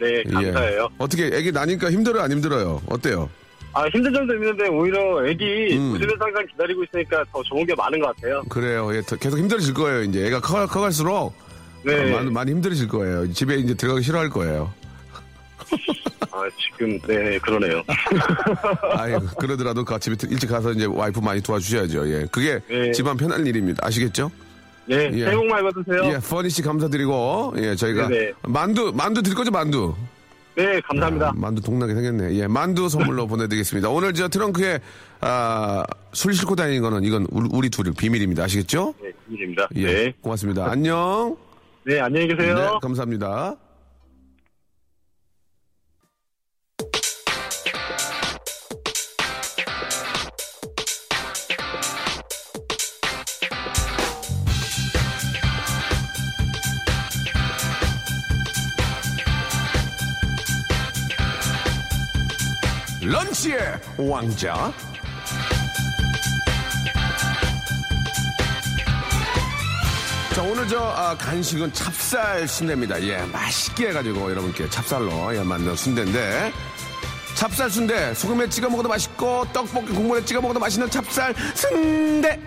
네, 0.00 0.22
감사해요. 0.24 0.88
예. 0.90 0.94
어떻게 0.98 1.26
애기 1.26 1.52
나니까 1.52 1.90
힘들어요, 1.90 2.22
안 2.22 2.32
힘들어요? 2.32 2.80
어때요? 2.86 3.28
아, 3.72 3.86
힘든 3.88 4.12
점도 4.12 4.34
있는데, 4.34 4.66
오히려 4.68 5.26
애기 5.28 5.44
음. 5.76 5.92
웃으면서 5.92 6.16
항상 6.24 6.44
기다리고 6.46 6.82
있으니까 6.84 7.24
더 7.32 7.42
좋은 7.44 7.64
게 7.66 7.74
많은 7.74 8.00
것 8.00 8.14
같아요. 8.16 8.42
그래요. 8.48 8.94
예, 8.96 9.00
더- 9.02 9.16
계속 9.16 9.38
힘들어질 9.38 9.74
거예요. 9.74 10.02
이제 10.02 10.26
애가 10.26 10.40
커, 10.40 10.66
커갈수록 10.66 11.34
네. 11.84 12.12
어, 12.12 12.16
많이, 12.16 12.30
많이 12.30 12.50
힘들어질 12.52 12.88
거예요. 12.88 13.32
집에 13.32 13.56
이제 13.56 13.74
들어가기 13.74 14.04
싫어할 14.04 14.28
거예요. 14.30 14.72
아, 16.40 16.50
지금, 16.58 16.98
네, 17.00 17.38
그러네요. 17.38 17.82
아유, 18.96 19.18
그러더라도 19.38 19.84
그 19.84 19.98
집에 19.98 20.16
일찍 20.30 20.48
가서 20.48 20.72
이제 20.72 20.86
와이프 20.86 21.20
많이 21.20 21.40
도와주셔야죠. 21.40 22.08
예. 22.10 22.26
그게 22.32 22.60
네. 22.68 22.92
집안 22.92 23.16
편할 23.16 23.46
일입니다. 23.46 23.86
아시겠죠? 23.86 24.30
네, 24.86 25.10
예. 25.12 25.24
새해 25.24 25.36
복 25.36 25.46
많이 25.46 25.62
받으세요. 25.62 26.12
예, 26.12 26.18
퍼니 26.18 26.50
씨 26.50 26.62
감사드리고, 26.62 27.54
예, 27.58 27.74
저희가 27.76 28.08
네네. 28.08 28.32
만두, 28.42 28.92
만두 28.94 29.22
드릴 29.22 29.36
거죠, 29.36 29.50
만두? 29.50 29.94
네, 30.56 30.80
감사합니다. 30.80 31.28
아, 31.28 31.32
만두 31.34 31.62
동나게 31.62 31.94
생겼네. 31.94 32.34
예, 32.34 32.46
만두 32.46 32.88
선물로 32.88 33.26
보내드리겠습니다. 33.28 33.88
오늘 33.88 34.14
저 34.14 34.28
트렁크에, 34.28 34.80
아, 35.20 35.84
술 36.12 36.34
싣고 36.34 36.56
다니는 36.56 36.82
거는 36.82 37.04
이건 37.04 37.26
우리, 37.30 37.48
우리 37.52 37.70
둘이 37.70 37.92
비밀입니다. 37.92 38.44
아시겠죠? 38.44 38.94
네, 39.02 39.12
비밀입니다. 39.28 39.68
예. 39.76 39.86
네. 39.86 40.14
고맙습니다. 40.20 40.70
안녕. 40.70 41.36
네, 41.84 42.00
안녕히 42.00 42.26
계세요. 42.28 42.54
네, 42.54 42.68
감사합니다. 42.82 43.56
런치의 63.10 63.58
왕자. 63.98 64.72
자, 70.32 70.42
오늘 70.42 70.68
저 70.68 70.78
아, 70.78 71.16
간식은 71.16 71.72
찹쌀 71.72 72.46
순대입니다. 72.46 73.02
예, 73.02 73.18
맛있게 73.32 73.88
해가지고 73.88 74.30
여러분께 74.30 74.70
찹쌀로 74.70 75.36
예, 75.36 75.42
만든 75.42 75.74
순대인데 75.74 76.52
찹쌀 77.34 77.68
순대 77.68 78.14
소금에 78.14 78.48
찍어 78.48 78.70
먹어도 78.70 78.88
맛있고 78.88 79.44
떡볶이 79.52 79.92
국물에 79.92 80.24
찍어 80.24 80.40
먹어도 80.40 80.60
맛있는 80.60 80.88
찹쌀 80.88 81.34
순대. 81.56 82.40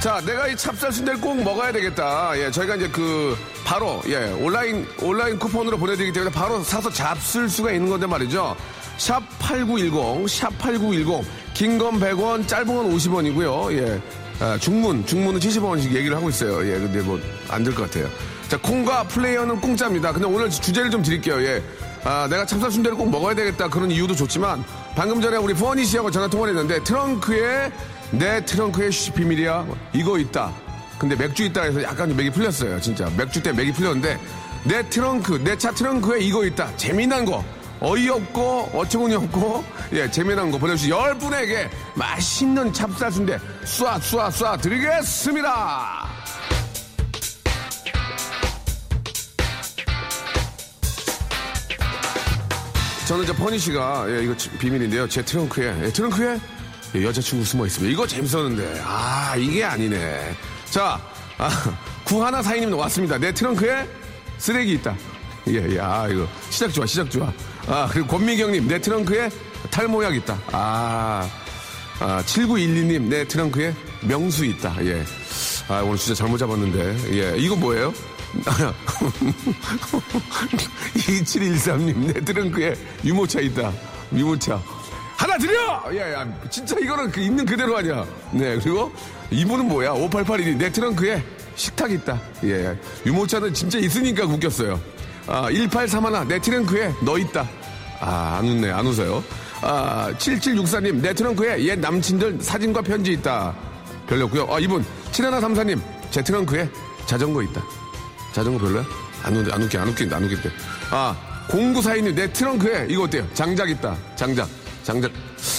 자, 0.00 0.20
내가 0.26 0.48
이 0.48 0.56
찹쌀 0.56 0.90
순대를 0.90 1.20
꼭 1.20 1.40
먹어야 1.40 1.70
되겠다. 1.70 2.32
예, 2.36 2.50
저희가 2.50 2.74
이제 2.74 2.88
그 2.88 3.38
바로 3.70 4.02
예 4.08 4.32
온라인 4.40 4.84
온라인 5.00 5.38
쿠폰으로 5.38 5.78
보내드리기 5.78 6.12
때문에 6.12 6.32
바로 6.32 6.60
사서 6.60 6.90
잡쓸 6.90 7.48
수가 7.48 7.70
있는 7.70 7.88
건데 7.88 8.04
말이죠. 8.04 8.56
샵 8.98 9.22
8910, 9.38 10.28
샵 10.28 10.58
8910, 10.58 11.24
긴 11.54 11.78
건 11.78 12.00
100원, 12.00 12.48
짧은 12.48 12.66
건 12.66 12.92
50원이고요. 12.92 13.72
예, 13.78 14.00
아, 14.40 14.58
중문, 14.58 15.06
중문은 15.06 15.38
70원씩 15.38 15.94
얘기를 15.94 16.16
하고 16.16 16.28
있어요. 16.28 16.66
예, 16.66 16.80
근데 16.80 17.00
뭐 17.00 17.20
안 17.48 17.62
될 17.62 17.72
것 17.72 17.82
같아요. 17.88 18.08
자, 18.48 18.58
콩과 18.60 19.04
플레이어는 19.04 19.60
공짜입니다. 19.60 20.12
근데 20.12 20.26
오늘 20.26 20.50
주제를 20.50 20.90
좀 20.90 21.00
드릴게요. 21.02 21.40
예. 21.44 21.62
아, 22.02 22.26
내가 22.28 22.44
찹쌀 22.44 22.72
순대를 22.72 22.98
꼭 22.98 23.08
먹어야 23.08 23.36
되겠다. 23.36 23.68
그런 23.68 23.88
이유도 23.92 24.16
좋지만, 24.16 24.64
방금 24.96 25.20
전에 25.20 25.36
우리 25.36 25.54
포니 25.54 25.84
씨하고 25.84 26.10
전화 26.10 26.26
통화를 26.26 26.56
했는데, 26.56 26.82
트렁크에, 26.82 27.70
내 28.10 28.44
트렁크에 28.44 28.90
쉬 28.90 29.12
비밀이야. 29.12 29.64
이거 29.92 30.18
있다. 30.18 30.52
근데 31.00 31.16
맥주 31.16 31.44
있다 31.44 31.62
해서 31.62 31.82
약간 31.82 32.08
좀 32.08 32.16
맥이 32.18 32.28
풀렸어요. 32.30 32.78
진짜. 32.80 33.08
맥주 33.16 33.42
때 33.42 33.52
맥이 33.52 33.72
풀렸는데, 33.72 34.20
내 34.64 34.86
트렁크, 34.90 35.42
내 35.42 35.56
차 35.56 35.72
트렁크에 35.72 36.20
이거 36.20 36.44
있다. 36.44 36.76
재미난 36.76 37.24
거. 37.24 37.42
어이없고, 37.80 38.72
어처구니 38.74 39.14
없고, 39.14 39.64
예, 39.94 40.10
재미난 40.10 40.50
거 40.50 40.58
보내주시 40.58 40.90
열 40.90 41.16
분에게 41.16 41.70
맛있는 41.94 42.70
찹쌀 42.74 43.10
순대 43.10 43.38
쏴, 43.64 43.98
쏴, 43.98 44.28
쏴 44.30 44.60
드리겠습니다. 44.60 46.06
저는 53.06 53.26
저 53.26 53.32
퍼니 53.34 53.58
씨가 53.58 54.06
예, 54.08 54.22
이거 54.24 54.36
지- 54.36 54.50
비밀인데요. 54.50 55.08
제 55.08 55.24
트렁크에 55.24 55.84
예, 55.84 55.92
트렁크에 55.92 56.38
예, 56.96 57.02
여자친구 57.04 57.44
숨어 57.44 57.66
있습니다. 57.66 57.92
이거 57.92 58.06
재밌었는데 58.06 58.82
아 58.84 59.34
이게 59.36 59.64
아니네. 59.64 60.34
자 60.70 61.00
아, 61.38 61.50
구하나 62.04 62.42
사인님 62.42 62.72
왔습니다. 62.76 63.18
내 63.18 63.32
트렁크에 63.32 63.88
쓰레기 64.38 64.72
있다. 64.74 64.94
예, 65.48 65.74
예, 65.74 65.80
아 65.80 66.06
이거 66.08 66.26
시작 66.50 66.72
좋아, 66.72 66.86
시작 66.86 67.10
좋아. 67.10 67.32
아 67.66 67.88
그리고 67.90 68.06
권미경님 68.08 68.68
내 68.68 68.80
트렁크에 68.80 69.30
탈모약 69.70 70.14
있다. 70.16 70.38
아, 70.52 71.28
아 71.98 72.22
7912님 72.24 73.08
내 73.08 73.26
트렁크에 73.26 73.74
명수 74.02 74.44
있다. 74.44 74.76
예. 74.84 75.04
아 75.68 75.80
오늘 75.82 75.96
진짜 75.96 76.14
잘못 76.14 76.38
잡았는데 76.38 76.96
예 77.16 77.34
이거 77.38 77.56
뭐예요? 77.56 77.92
2713님, 80.94 82.12
내 82.12 82.20
트렁크에 82.20 82.76
유모차 83.04 83.40
있다. 83.40 83.72
유모차. 84.12 84.60
하나 85.16 85.36
드려! 85.36 85.82
야, 85.96 86.12
야, 86.12 86.26
진짜 86.48 86.76
이거는 86.78 87.10
그 87.10 87.20
있는 87.20 87.44
그대로 87.44 87.76
하냐. 87.76 88.06
네, 88.30 88.56
그리고 88.62 88.92
이분은 89.30 89.68
뭐야? 89.68 89.92
5882님, 89.92 90.56
내 90.56 90.70
트렁크에 90.70 91.22
식탁 91.54 91.90
있다. 91.90 92.20
예, 92.44 92.76
유모차는 93.06 93.54
진짜 93.54 93.78
있으니까 93.78 94.24
웃겼어요. 94.24 94.80
아, 95.26 95.48
1831, 95.50 96.28
내 96.28 96.40
트렁크에 96.40 96.94
너 97.04 97.18
있다. 97.18 97.48
아, 98.00 98.38
안 98.38 98.48
웃네, 98.48 98.70
안 98.70 98.86
웃어요. 98.86 99.22
아, 99.62 100.10
7764님, 100.18 101.00
내 101.00 101.14
트렁크에 101.14 101.62
옛 101.64 101.78
남친들 101.78 102.38
사진과 102.40 102.82
편지 102.82 103.12
있다. 103.12 103.54
별로였고요. 104.08 104.48
아, 104.52 104.58
이분, 104.58 104.84
7134님, 105.12 105.80
제 106.10 106.22
트렁크에 106.22 106.68
자전거 107.06 107.42
있다. 107.42 107.62
자전거 108.32 108.58
별로야? 108.58 108.84
안 109.22 109.36
웃게, 109.36 109.52
안 109.52 109.62
웃게, 109.62 109.78
안 109.78 109.88
웃긴다, 109.88 110.16
안 110.16 110.24
웃긴다. 110.24 110.48
아, 110.90 111.16
공구사인님, 111.50 112.14
내 112.14 112.32
트렁크에 112.32 112.86
이거 112.88 113.04
어때요? 113.04 113.26
장작 113.34 113.68
있다. 113.70 113.96
장작. 114.16 114.48
장작. 114.82 115.12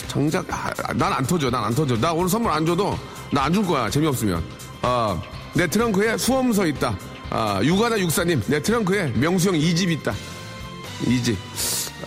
장작, 0.08 0.46
아, 0.50 0.74
난안 0.94 1.26
터져, 1.26 1.50
난 1.50 1.64
안 1.66 1.76
터져. 1.76 1.96
나 1.98 2.12
오늘 2.12 2.28
선물 2.28 2.52
안 2.52 2.66
줘도 2.66 2.98
나 3.32 3.44
안 3.46 3.54
줄 3.54 3.66
거야. 3.66 3.90
재미없으면. 3.90 4.44
아, 4.82 5.22
내 5.54 5.68
트렁크에 5.68 6.18
수험서 6.18 6.66
있다. 6.68 6.98
아, 7.30 7.62
육아나 7.64 7.98
육사님, 8.00 8.42
내 8.48 8.62
트렁크에 8.62 9.14
명수형 9.16 9.56
이집 9.56 9.90
있다. 9.92 10.14
이 11.08 11.22
집. 11.24 11.38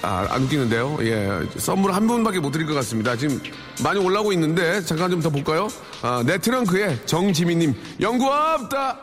아, 0.02 0.26
안 0.30 0.42
웃기는데요. 0.42 0.98
예. 1.00 1.40
선물 1.56 1.92
한 1.92 2.06
분밖에 2.06 2.40
못 2.40 2.50
드릴 2.50 2.66
것 2.66 2.74
같습니다. 2.74 3.16
지금 3.16 3.40
많이 3.82 3.98
올라오고 3.98 4.32
있는데, 4.34 4.82
잠깐 4.84 5.10
좀 5.10 5.22
더 5.22 5.30
볼까요? 5.30 5.68
아, 6.02 6.22
내 6.26 6.36
트렁크에 6.38 7.06
정지민님, 7.06 7.74
연구 8.00 8.26
없다! 8.30 8.98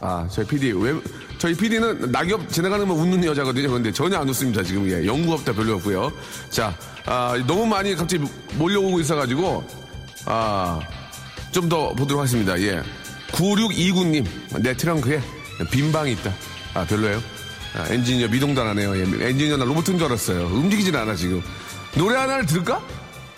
아, 0.00 0.28
저희 0.30 0.44
PD, 0.46 0.72
왜, 0.72 0.94
저희 1.38 1.54
PD는 1.54 2.10
낙엽 2.12 2.48
지나가는 2.50 2.86
거 2.86 2.92
웃는 2.92 3.24
여자거든요. 3.24 3.68
그런데 3.68 3.90
전혀 3.92 4.18
안 4.18 4.28
웃습니다. 4.28 4.62
지금, 4.62 4.86
예. 4.90 5.06
연구 5.06 5.32
없다 5.32 5.52
별로 5.54 5.74
없고요. 5.76 6.12
자, 6.50 6.76
아, 7.06 7.42
너무 7.46 7.64
많이 7.66 7.94
갑자기 7.94 8.22
몰려오고 8.58 9.00
있어가지고, 9.00 9.64
아, 10.26 10.80
좀 11.52 11.68
더 11.68 11.92
보도록 11.94 12.20
하겠습니다. 12.20 12.58
예. 12.60 12.82
9629님, 13.32 14.26
내 14.60 14.74
트렁크에 14.76 15.20
빈방이 15.70 16.12
있다. 16.12 16.32
아, 16.74 16.84
별로예요? 16.84 17.22
아, 17.74 17.86
엔지니어 17.88 18.28
미동단하네요. 18.28 18.96
예, 18.96 19.28
엔지니어 19.28 19.56
나 19.56 19.64
로봇인 19.64 19.98
줄 19.98 20.04
알았어요. 20.06 20.46
움직이진 20.46 20.94
않아, 20.96 21.14
지금. 21.14 21.42
노래 21.96 22.16
하나를 22.16 22.44
들을까? 22.46 22.82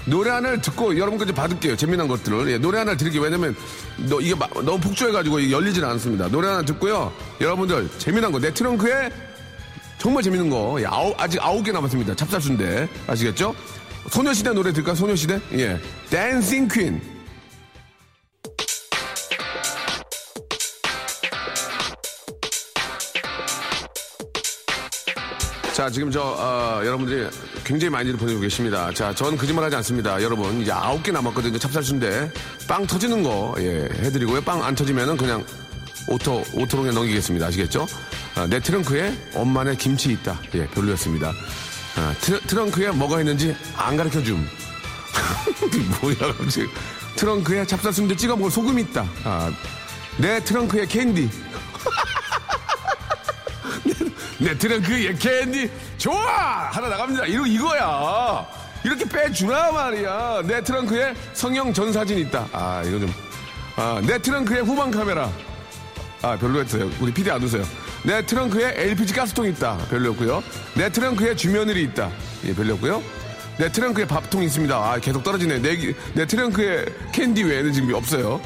노래 0.06 0.30
하나를 0.30 0.60
듣고 0.60 0.96
여러분까지 0.98 1.32
받을게요. 1.32 1.76
재미난 1.76 2.08
것들을. 2.08 2.50
예, 2.52 2.58
노래 2.58 2.78
하나를 2.78 2.96
드릴게요. 2.96 3.22
왜냐면, 3.22 3.54
너, 4.08 4.20
이게 4.20 4.34
마- 4.34 4.48
너무 4.54 4.78
폭주해가지고 4.80 5.50
열리질 5.50 5.84
않습니다. 5.84 6.28
노래 6.28 6.48
하나 6.48 6.62
듣고요. 6.62 7.12
여러분들, 7.40 7.88
재미난 7.98 8.30
거. 8.32 8.38
내 8.38 8.52
트렁크에 8.52 9.10
정말 9.98 10.22
재밌는 10.22 10.50
거. 10.50 10.76
예, 10.80 10.86
아홉, 10.86 11.14
아직 11.20 11.40
아홉 11.42 11.62
개 11.64 11.72
남았습니다. 11.72 12.14
찹쌀순대. 12.16 12.88
아시겠죠? 13.06 13.54
소녀시대 14.10 14.50
노래 14.50 14.72
들까? 14.72 14.94
소녀시대? 14.94 15.40
예. 15.54 15.80
댄싱 16.10 16.68
퀸. 16.68 17.00
자, 25.74 25.90
지금 25.90 26.08
저, 26.08 26.20
어, 26.22 26.86
여러분들이 26.86 27.28
굉장히 27.64 27.90
많이들 27.90 28.16
보내고 28.16 28.38
계십니다. 28.38 28.92
자, 28.94 29.12
전 29.12 29.36
거짓말 29.36 29.64
하지 29.64 29.74
않습니다. 29.74 30.22
여러분, 30.22 30.60
이제 30.60 30.70
아홉 30.70 31.02
개 31.02 31.10
남았거든요. 31.10 31.58
찹쌀순대. 31.58 32.30
빵 32.68 32.86
터지는 32.86 33.24
거, 33.24 33.56
예, 33.58 33.88
해드리고요. 33.98 34.40
빵 34.42 34.62
안 34.62 34.76
터지면은 34.76 35.16
그냥 35.16 35.44
auto, 36.06 36.44
auto로 36.52 36.84
그냥 36.84 36.94
넘기겠습니다. 36.94 37.46
아시겠죠? 37.46 37.88
아, 38.36 38.46
내 38.46 38.60
트렁크에 38.60 39.32
엄마네 39.34 39.74
김치 39.74 40.12
있다. 40.12 40.38
예, 40.54 40.64
별로였습니다. 40.68 41.32
아, 41.96 42.14
트, 42.20 42.40
트렁크에 42.42 42.92
뭐가 42.92 43.18
있는지 43.18 43.56
안 43.76 43.96
가르쳐 43.96 44.22
줌. 44.22 44.46
뭐야, 46.02 46.34
갑자기. 46.38 46.68
트렁크에 47.16 47.66
찹쌀순대 47.66 48.14
찍어 48.14 48.36
먹을 48.36 48.48
소금 48.48 48.78
있다. 48.78 49.04
아, 49.24 49.52
내 50.18 50.38
트렁크에 50.44 50.86
캔디. 50.86 51.28
내 54.38 54.56
트렁크에 54.56 55.14
캔디 55.14 55.70
좋아! 55.98 56.68
하나 56.70 56.88
나갑니다. 56.88 57.26
이거 57.26 57.46
이거야. 57.46 58.46
이렇게 58.84 59.04
빼주나 59.04 59.72
말이야. 59.72 60.42
내 60.44 60.62
트렁크에 60.62 61.14
성형 61.32 61.72
전 61.72 61.92
사진 61.92 62.18
있다. 62.18 62.46
아 62.52 62.82
이거 62.84 62.98
좀 62.98 63.12
아, 63.76 63.93
내 63.93 64.18
트렁크에 64.18 64.60
후방 64.60 64.90
카메라. 64.90 65.30
아 66.22 66.36
별로였어요. 66.36 66.90
우리 67.00 67.12
PD 67.12 67.30
안 67.30 67.42
웃어요. 67.42 67.64
내 68.02 68.24
트렁크에 68.26 68.74
LPG 68.76 69.14
가스통 69.14 69.46
있다. 69.46 69.78
별로였고요. 69.88 70.42
내 70.74 70.90
트렁크에 70.90 71.36
쥐며느리 71.36 71.82
있다. 71.84 72.10
예 72.44 72.54
별로였고요. 72.54 73.02
내 73.56 73.70
트렁크에 73.70 74.06
밥통 74.06 74.42
있습니다. 74.42 74.74
아 74.76 74.98
계속 74.98 75.22
떨어지네. 75.22 75.60
내 76.14 76.26
트렁크에 76.26 76.84
캔디 77.12 77.44
외에는 77.44 77.72
지금 77.72 77.94
없어요. 77.94 78.40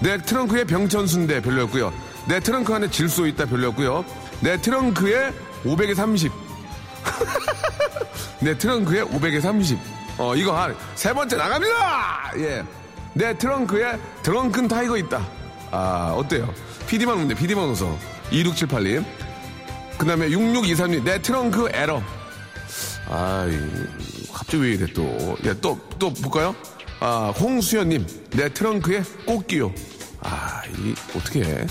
내 0.00 0.16
트렁크에 0.18 0.64
병천순대 0.64 1.42
별로였고요. 1.42 1.92
내 2.28 2.38
트렁크 2.40 2.72
안에 2.72 2.88
질소 2.90 3.26
있다. 3.26 3.44
별로였고요. 3.46 4.04
내 4.42 4.60
트렁크에 4.60 5.32
500에 5.64 5.94
30. 5.94 6.32
내 8.40 8.56
트렁크에 8.58 9.02
500에 9.04 9.40
30. 9.40 9.78
어, 10.18 10.34
이거 10.36 10.56
한 10.60 10.74
세 10.94 11.12
번째 11.12 11.36
나갑니다! 11.36 12.32
예. 12.38 12.64
내 13.14 13.36
트렁크에 13.36 13.98
드렁큰 14.22 14.68
타이거 14.68 14.96
있다. 14.96 15.26
아, 15.70 16.14
어때요? 16.16 16.52
PD만 16.86 17.18
웃네, 17.18 17.34
PD만 17.34 17.64
웃어. 17.70 17.96
2678님. 18.30 19.04
그 19.98 20.06
다음에 20.06 20.28
6623님, 20.28 21.04
내 21.04 21.20
트렁크 21.22 21.70
에러. 21.72 22.02
아, 23.08 23.46
이, 23.48 24.26
갑자기 24.32 24.62
왜 24.62 24.70
이래 24.72 24.86
또. 24.92 25.36
예, 25.44 25.54
또, 25.60 25.78
또 25.98 26.12
볼까요? 26.12 26.54
아, 27.00 27.32
홍수연님, 27.38 28.06
내 28.30 28.48
트렁크에 28.52 29.02
꽃기요. 29.26 29.72
아, 30.20 30.62
이, 30.78 30.94
어떻게 31.16 31.42
해? 31.42 31.66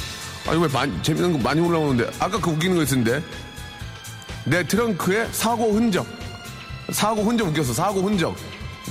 아, 0.48 0.54
이거 0.54 0.62
왜 0.62 0.68
많이, 0.68 1.04
재밌는 1.04 1.34
거 1.34 1.38
많이 1.40 1.62
올라오는데. 1.62 2.10
아까 2.20 2.40
그 2.40 2.50
웃기는 2.52 2.76
거 2.76 2.84
있었는데. 2.84 3.24
내 4.46 4.64
트렁크에 4.66 5.30
사고 5.32 5.72
흔적. 5.74 6.06
사고 6.92 7.24
흔적 7.24 7.48
웃겼어, 7.48 7.74
사고 7.74 8.02
흔적. 8.02 8.36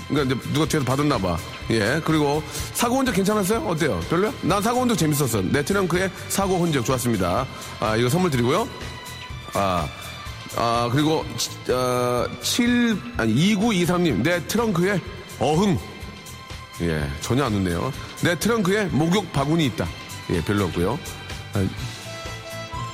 그러니까 0.08 0.34
이제 0.34 0.52
누가 0.52 0.66
뒤에서 0.66 0.84
받았나 0.84 1.18
봐. 1.18 1.36
예. 1.70 2.00
그리고 2.04 2.42
사고 2.74 2.98
흔적 2.98 3.12
괜찮았어요? 3.12 3.60
어때요? 3.66 4.00
별로야? 4.08 4.32
난 4.42 4.62
사고 4.62 4.80
흔적 4.80 4.96
재밌었어. 4.96 5.42
내 5.42 5.62
트렁크에 5.64 6.10
사고 6.28 6.58
흔적 6.58 6.84
좋았습니다. 6.84 7.46
아, 7.80 7.96
이거 7.96 8.08
선물 8.08 8.30
드리고요. 8.30 8.68
아, 9.54 9.88
아, 10.56 10.88
그리고, 10.92 11.24
어, 11.68 12.26
7, 12.42 12.96
아니, 13.16 13.34
2923님, 13.54 14.22
내 14.22 14.44
트렁크에 14.46 15.00
어흥. 15.38 15.78
예, 16.82 17.08
전혀 17.20 17.44
안 17.44 17.54
웃네요. 17.54 17.92
내 18.22 18.38
트렁크에 18.38 18.86
목욕 18.86 19.32
바구니 19.32 19.66
있다. 19.66 19.86
예, 20.30 20.40
별로 20.42 20.64
없고요. 20.64 20.98
아, 21.54 21.66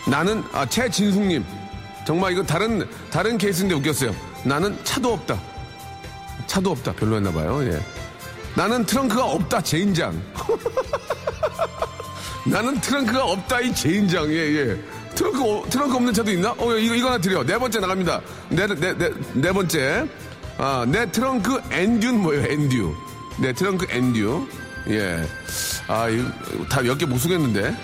나는, 0.09 0.42
아, 0.53 0.64
최진숙님. 0.66 1.45
정말 2.07 2.33
이거 2.33 2.42
다른, 2.42 2.88
다른 3.11 3.37
케이스인데 3.37 3.75
웃겼어요. 3.75 4.14
나는 4.45 4.79
차도 4.85 5.12
없다. 5.12 5.38
차도 6.47 6.71
없다. 6.71 6.92
별로였나 6.92 7.33
봐요. 7.33 7.61
예. 7.64 7.81
나는 8.55 8.87
트렁크가 8.87 9.25
없다. 9.25 9.61
제인장. 9.61 10.21
나는 12.47 12.81
트렁크가 12.81 13.25
없다. 13.25 13.61
이 13.61 13.75
제인장. 13.75 14.31
예, 14.33 14.37
예. 14.37 14.81
트렁크, 15.16 15.42
어- 15.42 15.64
트렁크 15.69 15.97
없는 15.97 16.12
차도 16.12 16.31
있나? 16.31 16.53
어, 16.57 16.75
이거, 16.77 16.95
이거 16.95 17.09
하나 17.09 17.19
드려. 17.19 17.45
네 17.45 17.59
번째 17.59 17.81
나갑니다. 17.81 18.21
네, 18.51 18.66
네, 18.69 18.95
네, 18.97 19.11
네 19.35 19.53
번째. 19.53 20.07
아, 20.59 20.87
내 20.88 21.11
트렁크 21.11 21.61
and 21.71 21.86
you는 21.86 22.23
뭐예요? 22.23 22.45
and 22.53 22.71
you. 22.71 22.95
내 23.38 23.53
트렁크 23.53 23.87
and 23.90 24.14
you. 24.14 24.47
예. 24.90 25.27
아, 25.88 26.07
다 26.71 26.81
몇 26.83 26.97
개 26.99 27.05
못 27.07 27.19
쓰겠는데? 27.19 27.75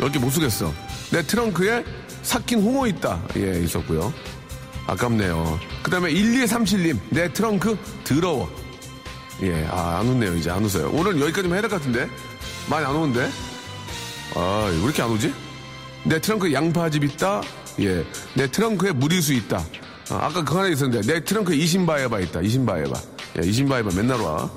몇개못 0.00 0.32
쓰겠어. 0.32 0.72
내 1.12 1.22
트렁크에 1.22 1.84
삭힌 2.22 2.60
홍어 2.62 2.86
있다. 2.86 3.22
예, 3.36 3.60
있었고요. 3.62 4.12
아깝네요. 4.86 5.58
그 5.82 5.90
다음에 5.90 6.10
1237님, 6.12 6.98
내 7.10 7.32
트렁크 7.32 7.76
더러워. 8.04 8.50
예, 9.42 9.66
아, 9.70 9.98
안 10.00 10.06
웃네요, 10.08 10.34
이제 10.36 10.50
안 10.50 10.64
웃어요. 10.64 10.90
오늘 10.92 11.20
여기까지만 11.20 11.54
해야 11.54 11.60
될 11.62 11.70
것 11.70 11.78
같은데? 11.78 12.08
많이 12.68 12.84
안 12.84 12.94
오는데? 12.94 13.30
아, 14.34 14.68
왜 14.70 14.82
이렇게 14.82 15.02
안 15.02 15.10
오지? 15.10 15.32
내 16.04 16.20
트렁크에 16.20 16.52
양파즙 16.52 17.04
있다? 17.04 17.42
예. 17.80 18.04
내 18.34 18.46
트렁크에 18.50 18.92
무리수 18.92 19.32
있다. 19.34 19.64
아, 20.10 20.28
까 20.28 20.44
그거 20.44 20.58
하나 20.58 20.68
있었는데, 20.68 21.06
내 21.12 21.24
트렁크에 21.24 21.56
이신바에바 21.56 22.20
있다. 22.20 22.40
이신바에바. 22.40 23.00
예, 23.42 23.48
이신바에바 23.48 23.90
맨날 23.94 24.20
와. 24.20 24.50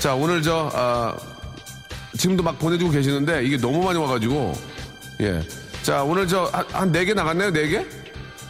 자, 0.00 0.14
오늘 0.14 0.42
저, 0.42 0.70
아, 0.74 1.16
지금도 2.16 2.42
막 2.42 2.58
보내주고 2.58 2.90
계시는데, 2.90 3.44
이게 3.44 3.56
너무 3.56 3.82
많이 3.82 3.98
와가지고, 3.98 4.54
예. 5.20 5.42
자, 5.82 6.02
오늘 6.02 6.26
저, 6.28 6.44
한, 6.52 6.64
한 6.72 6.92
4개 6.92 7.14
나갔나요? 7.14 7.50
4개? 7.52 7.86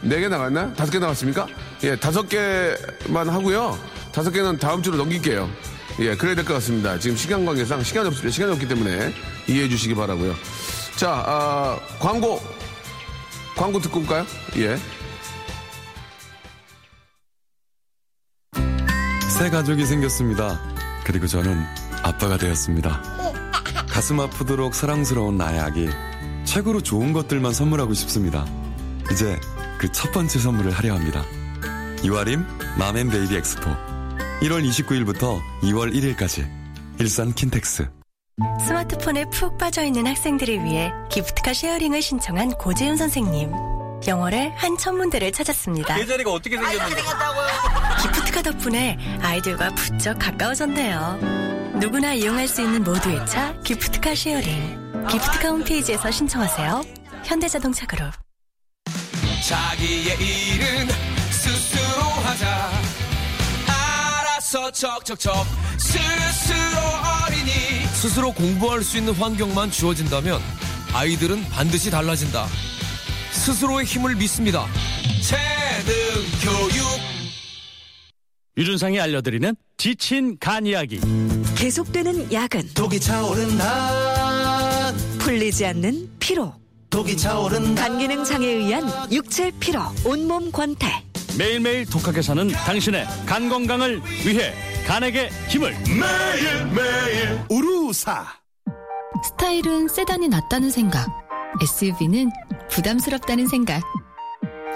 4개 0.05 0.29
나갔나요? 0.29 0.73
5개 0.75 0.99
나갔습니까? 0.99 1.47
예, 1.85 1.97
5개만 1.97 3.25
하고요. 3.27 3.79
5개는 4.13 4.59
다음 4.59 4.83
주로 4.83 4.97
넘길게요. 4.97 5.49
예, 6.01 6.17
그래야 6.17 6.35
될 6.35 6.45
것 6.45 6.55
같습니다. 6.55 6.99
지금 6.99 7.17
시간 7.17 7.45
관계상 7.45 7.83
시간이 7.83 8.07
없습니다. 8.09 8.33
시간이 8.33 8.53
없기 8.53 8.69
때문에 8.69 9.13
이해해 9.49 9.69
주시기 9.69 9.95
바라고요. 9.95 10.35
자, 10.97 11.23
아, 11.27 11.79
광고, 11.99 12.41
광고 13.57 13.81
듣고 13.81 14.01
올까요? 14.01 14.25
예. 14.57 14.77
새 19.39 19.51
가족이 19.51 19.87
생겼습니다. 19.87 20.61
그리고 21.05 21.27
저는 21.27 21.65
아빠가 22.03 22.37
되었습니다. 22.37 23.03
가슴 23.89 24.21
아프도록 24.21 24.75
사랑스러운 24.75 25.37
나의 25.37 25.61
아기. 25.61 25.89
최고로 26.49 26.81
좋은 26.81 27.13
것들만 27.13 27.53
선물하고 27.53 27.93
싶습니다. 27.95 28.47
이제 29.13 29.39
그 29.79 29.91
첫 29.93 30.11
번째 30.13 30.39
선물을 30.39 30.73
하려 30.73 30.95
합니다. 30.95 31.25
이화림 32.03 32.45
맘앤베이비 32.79 33.37
엑스포. 33.37 33.71
1월 34.41 34.67
29일부터 34.69 35.41
2월 35.63 35.93
1일까지. 35.95 36.49
일산 36.99 37.33
킨텍스. 37.35 37.89
스마트폰에 38.67 39.27
푹 39.31 39.59
빠져있는 39.59 40.07
학생들을 40.07 40.65
위해 40.65 40.91
기프트카 41.11 41.53
쉐어링을 41.53 42.01
신청한 42.01 42.51
고재윤 42.53 42.97
선생님. 42.97 43.53
영월에 44.07 44.53
한 44.57 44.77
천문대를 44.79 45.33
찾았습니다. 45.33 46.05
자리가 46.07 46.33
어떻게 46.33 46.57
생겼는데? 46.57 47.03
기프트카 48.03 48.43
덕분에 48.43 48.97
아이들과 49.21 49.71
부쩍 49.75 50.19
가까워졌네요. 50.19 51.19
누구나 51.81 52.15
이용할 52.15 52.49
수 52.49 52.63
있는 52.63 52.83
모두의 52.85 53.27
차 53.27 53.55
기프트카 53.65 54.15
쉐어링. 54.15 54.88
기프트카 55.07 55.49
홈페이지에서 55.49 56.11
신청하세요. 56.11 56.83
현대자동차 57.25 57.87
그룹. 57.87 58.11
자기의 59.47 60.17
일은 60.17 60.89
스스로 61.31 62.03
하자. 62.03 62.71
알아서 63.67 64.71
척척척 64.71 65.47
스스로 65.79 66.81
어린이. 67.27 67.87
스스로 67.95 68.33
공부할 68.33 68.83
수 68.83 68.99
있는 68.99 69.15
환경만 69.15 69.71
주어진다면 69.71 70.41
아이들은 70.93 71.49
반드시 71.51 71.91
달라진다. 71.91 72.47
스스로의 73.33 73.87
힘을 73.87 74.15
믿습니다. 74.17 74.67
재능 75.23 75.95
교육. 76.43 76.83
유준상이 78.57 79.01
알려드리는 79.01 79.55
지친 79.77 80.37
간 80.39 80.67
이야기. 80.67 81.01
계속되는 81.57 82.33
야근, 82.33 82.69
독이 82.75 82.99
차오른다 83.01 84.18
풀리지 85.29 85.67
않는 85.67 86.09
피로, 86.19 86.55
독이 86.89 87.15
차오른다 87.15 87.83
간 87.83 87.99
기능 87.99 88.25
장애에 88.25 88.51
의한 88.51 89.13
육체 89.13 89.51
피로, 89.61 89.83
온몸 90.03 90.51
권태. 90.51 91.05
매일매일 91.37 91.85
독하게 91.85 92.23
사는 92.23 92.49
당신의 92.49 93.07
간 93.27 93.51
건강을 93.51 94.01
위해 94.25 94.55
간에게 94.87 95.29
힘을. 95.51 95.77
매일매일 95.87 97.41
우루사 97.51 98.25
스타일은 99.23 99.89
세단이 99.89 100.29
낫다는 100.29 100.71
생각. 100.71 101.07
SUV는 101.61 102.31
부담스럽다는 102.71 103.49
생각. 103.49 103.83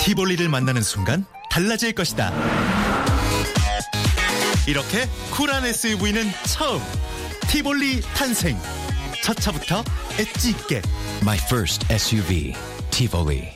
티볼리를 0.00 0.46
만나는 0.50 0.82
순간 0.82 1.24
달라질 1.50 1.94
것이다. 1.94 2.30
이렇게 4.68 5.08
쿨한 5.30 5.64
SUV는 5.64 6.30
처음. 6.44 6.78
티볼리 7.48 8.02
탄생. 8.14 8.58
첫 9.22 9.34
차부터 9.36 9.82
엣지 10.18 10.50
있게. 10.50 10.82
My 11.22 11.38
first 11.38 11.86
SUV, 11.92 12.54
Tivoli. 12.90 13.48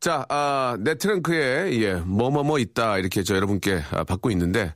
자, 0.00 0.24
아, 0.28 0.76
내 0.80 0.94
트렁크에, 0.96 1.78
예, 1.82 1.94
뭐뭐뭐 1.94 2.58
있다. 2.58 2.98
이렇게 2.98 3.22
저 3.22 3.34
여러분께 3.36 3.82
아, 3.90 4.04
받고 4.04 4.30
있는데, 4.30 4.72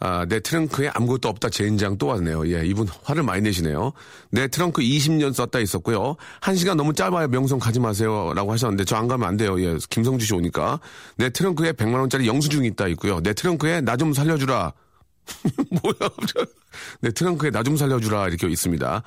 아, 0.00 0.24
내 0.28 0.40
트렁크에 0.40 0.88
아무것도 0.94 1.28
없다. 1.28 1.48
젠장 1.50 1.96
또 1.98 2.06
왔네요. 2.08 2.46
예, 2.54 2.64
이분 2.66 2.88
화를 3.04 3.22
많이 3.22 3.42
내시네요. 3.42 3.92
내 4.30 4.48
트렁크 4.48 4.80
20년 4.82 5.32
썼다 5.34 5.60
있었고요. 5.60 6.16
한 6.40 6.56
시간 6.56 6.76
너무 6.76 6.92
짧아요. 6.94 7.28
명성 7.28 7.58
가지 7.58 7.80
마세요. 7.80 8.32
라고 8.34 8.52
하셨는데, 8.52 8.84
저 8.84 8.96
안 8.96 9.08
가면 9.08 9.28
안 9.28 9.36
돼요. 9.36 9.60
예, 9.62 9.76
김성주 9.90 10.24
씨 10.26 10.34
오니까. 10.34 10.80
내 11.16 11.28
트렁크에 11.30 11.72
100만 11.72 11.94
원짜리 12.00 12.26
영수증이 12.26 12.66
있다 12.68 12.88
있고요. 12.88 13.20
내 13.20 13.32
트렁크에 13.34 13.80
나 13.82 13.96
좀 13.96 14.12
살려주라. 14.14 14.72
뭐야, 15.82 16.10
내 17.00 17.10
트렁크에 17.12 17.50
나 17.50 17.62
좀 17.62 17.76
살려주라. 17.76 18.28
이렇게 18.28 18.48
있습니다. 18.48 19.02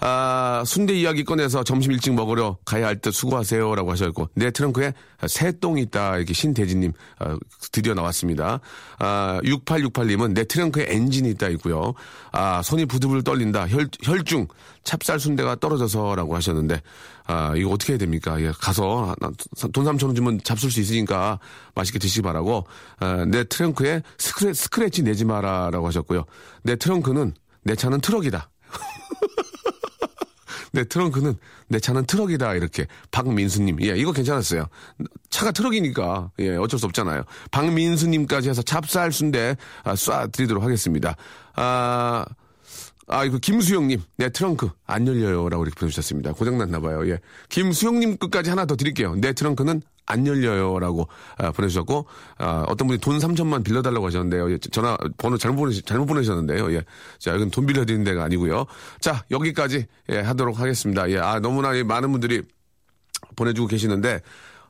아, 0.00 0.62
순대 0.66 0.94
이야기 0.94 1.24
꺼내서 1.24 1.64
점심 1.64 1.92
일찍 1.92 2.14
먹으러 2.14 2.58
가야 2.64 2.86
할 2.86 2.96
때 2.96 3.10
수고하세요 3.10 3.74
라고 3.74 3.90
하셨고 3.92 4.30
내 4.34 4.50
트렁크에 4.50 4.92
새 5.26 5.52
똥이 5.58 5.82
있다 5.82 6.16
이렇게 6.16 6.32
신대진님 6.32 6.92
아, 7.18 7.36
드디어 7.72 7.94
나왔습니다. 7.94 8.60
아, 8.98 9.40
6868님은 9.44 10.32
내 10.32 10.44
트렁크에 10.44 10.86
엔진이 10.88 11.30
있다 11.30 11.48
있고요. 11.48 11.94
아, 12.32 12.62
손이 12.62 12.86
부들부들 12.86 13.22
떨린다 13.22 13.68
혈, 13.68 13.88
혈중 14.02 14.48
찹쌀 14.84 15.18
순대가 15.18 15.56
떨어져서 15.56 16.14
라고 16.14 16.34
하셨는데 16.36 16.80
아, 17.26 17.54
이거 17.56 17.70
어떻게 17.70 17.94
해야 17.94 17.98
됩니까? 17.98 18.40
예, 18.40 18.52
가서 18.60 19.14
돈 19.72 19.84
3천 19.84 20.04
원 20.04 20.14
주면 20.14 20.40
잡술 20.44 20.70
수 20.70 20.80
있으니까 20.80 21.38
맛있게 21.74 21.98
드시기 21.98 22.22
바라고 22.22 22.66
아, 23.00 23.24
내 23.28 23.44
트렁크에 23.44 24.02
스크래, 24.18 24.52
스크래치 24.52 25.02
내지 25.02 25.24
마라 25.24 25.70
라고 25.70 25.86
하셨고요. 25.86 26.24
내 26.62 26.76
트렁크는 26.76 27.34
내 27.64 27.74
차는 27.74 28.00
트럭이다. 28.00 28.50
내 30.76 30.84
트렁크는 30.84 31.34
내 31.68 31.80
차는 31.80 32.04
트럭이다 32.04 32.54
이렇게. 32.54 32.86
박민수님. 33.10 33.82
예 33.82 33.96
이거 33.96 34.12
괜찮았어요. 34.12 34.66
차가 35.30 35.50
트럭이니까. 35.50 36.30
예 36.40 36.56
어쩔 36.56 36.78
수 36.78 36.84
없잖아요. 36.86 37.24
박민수님까지 37.50 38.50
해서 38.50 38.60
찹쌀 38.60 39.10
순대 39.10 39.56
아, 39.84 39.94
쏴 39.94 40.30
드리도록 40.32 40.62
하겠습니다. 40.62 41.16
아 41.54 42.26
아, 43.08 43.24
이거 43.24 43.38
김수영님, 43.38 44.02
내 44.16 44.30
트렁크 44.30 44.68
안 44.84 45.06
열려요. 45.06 45.48
라고 45.48 45.64
이렇게 45.64 45.78
보내주셨습니다. 45.78 46.32
고장났나봐요. 46.32 47.08
예. 47.08 47.20
김수영님 47.48 48.16
끝까지 48.16 48.50
하나 48.50 48.66
더 48.66 48.74
드릴게요. 48.74 49.14
내 49.14 49.32
트렁크는 49.32 49.82
안 50.06 50.26
열려요. 50.26 50.78
라고 50.80 51.08
아, 51.38 51.52
보내주셨고, 51.52 52.06
아, 52.38 52.64
어떤 52.68 52.88
분이 52.88 52.98
돈 53.00 53.18
3천만 53.18 53.64
빌려달라고 53.64 54.06
하셨는데요. 54.06 54.50
예, 54.52 54.58
전화 54.58 54.96
번호 55.18 55.38
잘못, 55.38 55.56
보내, 55.56 55.80
잘못 55.80 56.06
보내셨는데요. 56.06 56.72
예. 56.74 56.84
자, 57.18 57.34
이건 57.34 57.50
돈 57.50 57.66
빌려드리는 57.66 58.04
데가 58.04 58.24
아니고요. 58.24 58.66
자, 59.00 59.24
여기까지 59.30 59.86
예, 60.10 60.18
하도록 60.18 60.58
하겠습니다. 60.58 61.08
예. 61.10 61.18
아, 61.18 61.38
너무나 61.38 61.76
예, 61.76 61.84
많은 61.84 62.10
분들이 62.10 62.42
보내주고 63.36 63.68
계시는데, 63.68 64.20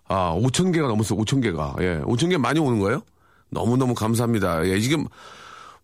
아, 0.08 0.34
5천 0.34 0.74
개가 0.74 0.88
넘었어요. 0.88 1.18
5천 1.20 1.42
개가. 1.42 1.76
예. 1.80 2.00
5천 2.04 2.28
개 2.30 2.36
많이 2.36 2.60
오는 2.60 2.80
거예요? 2.80 3.00
너무너무 3.50 3.94
감사합니다. 3.94 4.66
예. 4.66 4.78
지금, 4.80 5.06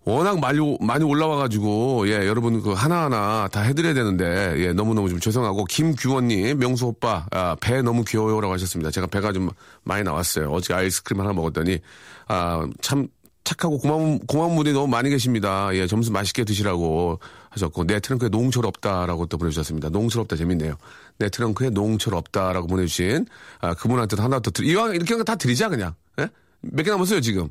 워낙 0.04 0.40
많이, 0.40 0.58
오- 0.58 0.78
많이 0.80 1.04
올라와가지고, 1.04 2.08
예, 2.08 2.26
여러분 2.26 2.60
그 2.60 2.72
하나하나 2.72 3.46
다 3.52 3.60
해드려야 3.60 3.94
되는데, 3.94 4.54
예, 4.58 4.72
너무너무 4.72 5.08
좀 5.08 5.20
죄송하고, 5.20 5.64
김규원님, 5.66 6.58
명수 6.58 6.86
오빠, 6.86 7.26
아, 7.30 7.56
배 7.60 7.82
너무 7.82 8.02
귀여워요라고 8.04 8.52
하셨습니다. 8.54 8.90
제가 8.90 9.06
배가 9.06 9.32
좀 9.32 9.50
많이 9.84 10.02
나왔어요. 10.02 10.50
어제 10.50 10.74
아이스크림 10.74 11.20
하나 11.20 11.32
먹었더니, 11.32 11.78
아, 12.26 12.66
참 12.80 13.06
착하고 13.44 13.78
고마운, 13.78 14.18
고마운 14.26 14.56
분이 14.56 14.72
너무 14.72 14.88
많이 14.88 15.08
계십니다. 15.08 15.70
예, 15.74 15.86
점수 15.86 16.10
맛있게 16.10 16.42
드시라고 16.44 17.20
하셨고, 17.50 17.84
내 17.86 18.00
트렁크에 18.00 18.28
농철 18.28 18.66
없다라고 18.66 19.26
또 19.26 19.38
보내주셨습니다. 19.38 19.88
농철 19.90 20.22
없다 20.22 20.34
재밌네요. 20.34 20.74
내 21.18 21.28
트렁크에 21.28 21.70
농철 21.70 22.14
없다라고 22.14 22.66
보내주신, 22.66 23.26
아, 23.60 23.74
그분한테도 23.74 24.20
하나 24.20 24.40
더 24.40 24.50
드리, 24.50 24.68
이왕 24.72 24.96
이렇게 24.96 25.16
다 25.22 25.36
드리자, 25.36 25.68
그냥. 25.68 25.94
예? 26.18 26.28
몇 26.60 26.82
개 26.84 26.90
남았어요, 26.90 27.20
지금? 27.20 27.48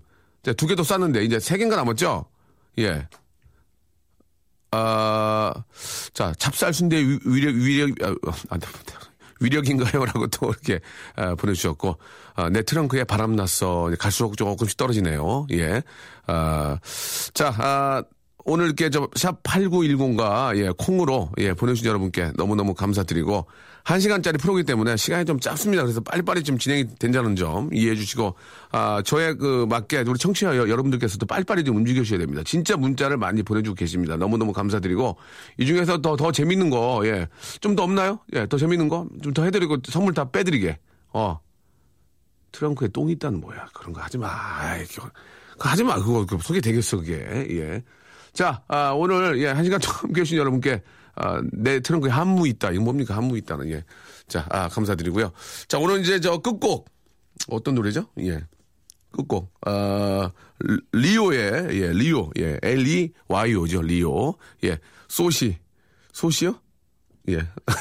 두 0.58 0.68
개 0.68 0.76
더 0.76 0.84
쌌는데, 0.84 1.24
이제 1.24 1.40
세 1.40 1.58
개인가 1.58 1.78
남았죠? 1.78 2.26
예. 2.80 3.08
아, 4.72 5.54
자, 6.14 6.34
찹쌀 6.38 6.74
순대 6.74 6.98
위- 6.98 7.20
위력, 7.26 7.56
위력, 7.56 7.90
아, 8.04 8.34
아, 8.50 8.58
위력인가요? 9.42 10.06
라고 10.06 10.28
또 10.28 10.50
이렇게 10.50 10.80
아, 11.16 11.36
보내주셨고, 11.36 11.98
아, 12.36 12.50
내 12.50 12.62
트렁크에 12.62 13.04
바람 13.04 13.36
났어. 13.36 13.92
갈수록 14.00 14.38
조금씩 14.38 14.78
떨어지네요. 14.78 15.48
예. 15.52 15.82
아, 16.28 16.78
자, 17.34 17.54
아, 17.58 18.04
오늘 18.46 18.66
이렇게 18.68 18.90
저샵 18.90 19.44
8910과 19.44 20.58
예, 20.58 20.72
콩으로 20.78 21.32
예, 21.40 21.54
보내주신 21.54 21.86
여러분께 21.88 22.32
너무너무 22.38 22.74
감사드리고 22.74 23.46
한 23.84 24.00
시간짜리 24.00 24.38
프로기 24.38 24.64
때문에 24.64 24.96
시간이 24.96 25.26
좀 25.26 25.40
짧습니다. 25.40 25.84
그래서 25.84 26.02
빨리빨리 26.02 26.44
좀 26.44 26.58
진행이 26.58 26.96
된다는 27.00 27.36
점 27.36 27.70
이해해 27.74 27.96
주시고 27.96 28.36
아, 28.72 29.02
저의 29.04 29.36
그 29.38 29.66
맞게 29.70 30.04
우리 30.08 30.18
청취자 30.20 30.56
여- 30.58 30.70
여러분들께서도 30.70 31.26
빨리빨리 31.26 31.64
좀 31.64 31.78
움직여 31.78 32.04
주셔야 32.04 32.20
됩니다. 32.20 32.44
진짜 32.46 32.78
문자를 32.78 33.18
많이 33.18 33.42
보내주고 33.44 33.76
계십니다. 33.76 34.18
너무너무 34.18 34.54
감사드리고 34.54 35.18
이 35.58 35.66
중에서 35.66 36.02
더, 36.02 36.16
더 36.16 36.32
재밌는 36.32 36.70
거 36.70 37.02
예, 37.06 37.28
좀 37.60 37.76
더 37.76 37.84
없나요? 37.84 38.20
예, 38.34 38.46
더 38.48 38.58
재밌는 38.58 38.88
거 38.90 39.08
좀 39.24 39.34
더 39.34 39.44
해드리고 39.46 39.78
선물 39.86 40.14
다 40.14 40.30
빼드리게. 40.30 40.78
어. 41.14 41.40
트렁크에 42.52 42.90
똥이 42.90 43.14
있다는 43.14 43.40
뭐야. 43.42 43.68
그런 43.74 43.94
거 43.94 44.02
하지 44.02 44.18
마. 44.18 44.28
아이, 44.30 44.84
그거 44.86 45.10
하지 45.70 45.84
마. 45.84 45.96
그거, 45.96 46.26
그거 46.26 46.38
소개 46.42 46.60
되겠어, 46.60 46.98
그게. 46.98 47.14
예. 47.52 47.82
자, 48.34 48.62
아, 48.68 48.92
오늘, 48.92 49.42
예, 49.42 49.48
한 49.48 49.64
시간 49.64 49.80
동안 49.80 49.98
함께 50.02 50.22
해주신 50.22 50.38
여러분께, 50.38 50.82
아, 51.22 51.40
내 51.52 51.80
트렁크에 51.80 52.10
한무 52.10 52.48
있다. 52.48 52.72
이거 52.72 52.82
뭡니까? 52.82 53.16
한무 53.16 53.38
있다는, 53.38 53.70
예. 53.70 53.84
자, 54.28 54.46
아, 54.50 54.68
감사드리고요. 54.70 55.32
자, 55.68 55.78
오늘 55.78 56.02
이제 56.02 56.20
저 56.20 56.40
끝곡. 56.40 56.90
어떤 57.50 57.76
노래죠? 57.76 58.08
예. 58.22 58.44
끝곡. 59.12 59.54
아, 59.62 60.32
리오의, 60.92 61.80
예, 61.80 61.94
리오. 61.94 62.32
예, 62.40 62.58
L-E-Y-O죠, 62.64 63.84
리오. 63.84 64.34
예. 64.64 64.80
소시. 65.08 65.60
소시요? 66.12 66.60
예. 67.30 67.48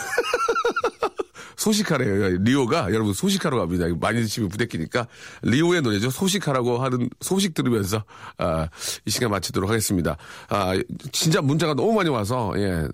소식하래요. 1.57 2.39
리오가 2.39 2.93
여러분 2.93 3.13
소식하러 3.13 3.59
갑니다. 3.59 3.87
많이 4.01 4.23
드시면 4.23 4.49
부대끼니까 4.49 5.07
리오의 5.43 5.83
노래죠. 5.83 6.09
소식하라고 6.09 6.79
하는 6.79 7.11
소식 7.21 7.53
들으면서 7.53 8.03
아, 8.39 8.67
이 9.05 9.11
시간 9.11 9.31
마치도록 9.31 9.69
하겠습니다. 9.69 10.17
아, 10.49 10.73
진짜 11.13 11.43
문자가 11.43 11.75
너무 11.75 11.93
많이 11.93 12.09
와서 12.09 12.55
예. 12.57 12.89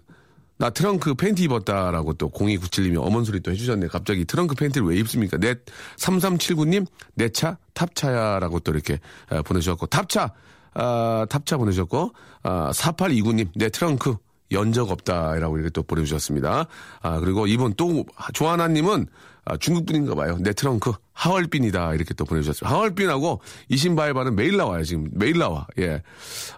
나 0.58 0.70
트렁크 0.70 1.14
팬티 1.14 1.44
입었다라고 1.44 2.14
또 2.14 2.30
0297님이 2.30 2.96
어머니 3.02 3.26
소리 3.26 3.40
또 3.40 3.50
해주셨네. 3.50 3.88
갑자기 3.88 4.24
트렁크 4.24 4.54
팬티를 4.54 4.88
왜 4.88 4.96
입습니까? 4.96 5.36
내 5.36 5.54
3379님 5.98 6.86
내 7.14 7.28
차 7.28 7.58
탑차야라고 7.74 8.60
또 8.60 8.72
이렇게 8.72 8.98
아, 9.28 9.42
보내주셨고 9.42 9.86
탑차 9.86 10.32
아, 10.74 11.26
탑차 11.28 11.56
보내주셨고 11.58 12.12
아, 12.42 12.70
4829님 12.72 13.48
내 13.54 13.68
트렁크 13.68 14.16
연적 14.52 14.90
없다라고 14.90 15.56
이렇게 15.58 15.70
또 15.70 15.82
보내주셨습니다. 15.82 16.66
아, 17.02 17.20
그리고 17.20 17.46
이분 17.46 17.74
또, 17.74 18.04
조하나님은 18.32 19.06
아, 19.44 19.56
중국 19.58 19.86
분인가 19.86 20.14
봐요. 20.14 20.38
내 20.40 20.52
트렁크 20.52 20.92
하얼빈이다. 21.12 21.94
이렇게 21.94 22.14
또 22.14 22.24
보내주셨어요. 22.24 22.68
하얼빈하고 22.70 23.40
이신바이바는 23.68 24.34
매일 24.36 24.56
나와요. 24.56 24.84
지금 24.84 25.08
매일 25.12 25.38
나와. 25.38 25.66
예. 25.78 26.02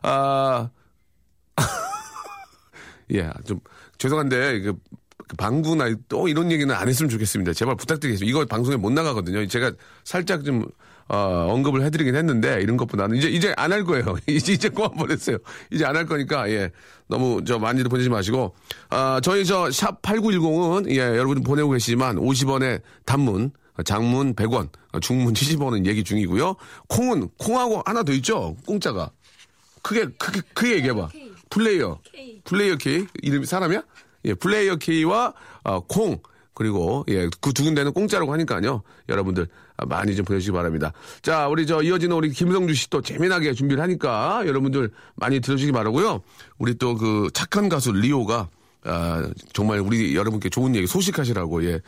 아, 0.03 0.69
예, 3.13 3.31
좀, 3.47 3.61
죄송한데, 3.99 4.61
그, 4.61 4.75
그 5.29 5.37
방구나 5.37 5.95
또 6.09 6.29
이런 6.29 6.51
얘기는 6.51 6.73
안 6.75 6.89
했으면 6.89 7.11
좋겠습니다. 7.11 7.53
제발 7.53 7.77
부탁드리겠습니다. 7.77 8.29
이거 8.31 8.47
방송에 8.47 8.77
못 8.77 8.91
나가거든요. 8.93 9.47
제가 9.47 9.73
살짝 10.05 10.45
좀, 10.45 10.65
어, 11.09 11.49
언급을 11.51 11.83
해드리긴 11.85 12.15
했는데, 12.15 12.61
이런 12.63 12.77
것보다는 12.77 13.17
이제, 13.17 13.29
이제 13.29 13.53
안 13.57 13.73
할 13.73 13.85
거예요. 13.85 14.17
이제, 14.29 14.53
이제 14.53 14.69
보냈어요. 14.71 15.39
이제 15.71 15.85
안 15.85 15.97
할 15.97 16.07
거니까, 16.07 16.49
예. 16.51 16.71
너무, 17.09 17.43
저, 17.45 17.59
많이들 17.59 17.89
보내지 17.89 18.09
마시고, 18.09 18.55
아, 18.91 19.21
저희 19.23 19.45
저, 19.45 19.71
샵 19.71 20.01
8910은, 20.03 20.91
예, 20.91 20.99
여러분 20.99 21.43
보내고 21.43 21.71
계시지만, 21.71 22.17
50원의 22.17 22.83
단문, 23.07 23.51
장문 23.85 24.35
100원, 24.35 24.69
중문 25.01 25.33
70원은 25.35 25.87
얘기 25.87 26.05
중이고요. 26.05 26.57
콩은, 26.89 27.29
콩하고 27.39 27.83
하나 27.87 28.03
더 28.03 28.13
있죠? 28.15 28.57
공짜가. 28.67 29.11
크게, 29.83 30.07
크게, 30.19 30.41
크게 30.53 30.75
얘기해봐. 30.77 31.09
플레이어. 31.51 31.99
플레이어 32.45 32.77
K. 32.77 33.07
이름이 33.23 33.47
사람이야? 33.47 33.83
예, 34.27 34.35
플레이어 34.35 34.77
K와 34.77 35.33
어, 35.65 35.81
콩. 35.81 36.21
그리고 36.55 37.05
예, 37.09 37.29
그 37.41 37.53
두 37.53 37.63
군데는 37.65 37.93
공짜라고 37.93 38.33
하니까요. 38.33 38.83
여러분들 39.09 39.47
아, 39.77 39.87
많이 39.87 40.17
좀 40.17 40.25
보내주시기 40.25 40.53
바랍니다. 40.53 40.93
자, 41.23 41.47
우리 41.47 41.67
저 41.67 41.83
이어지는 41.83 42.17
우리 42.17 42.31
김성주 42.31 42.75
씨 42.75 42.91
또 42.91 43.01
재미나게 43.01 43.53
준비를 43.53 43.81
하니까 43.83 44.43
여러분들 44.47 44.91
많이 45.15 45.39
들어주시기 45.41 45.71
바라고요. 45.73 46.23
우리 46.59 46.75
또 46.75 46.97
그 46.97 47.29
착한 47.33 47.69
가수 47.69 47.93
리오가 47.93 48.49
아, 48.85 49.31
정말 49.53 49.79
우리 49.81 50.17
여러분께 50.17 50.49
좋은 50.49 50.75
얘기 50.75 50.87
소식하시라고 50.89 51.65
예. 51.65 51.81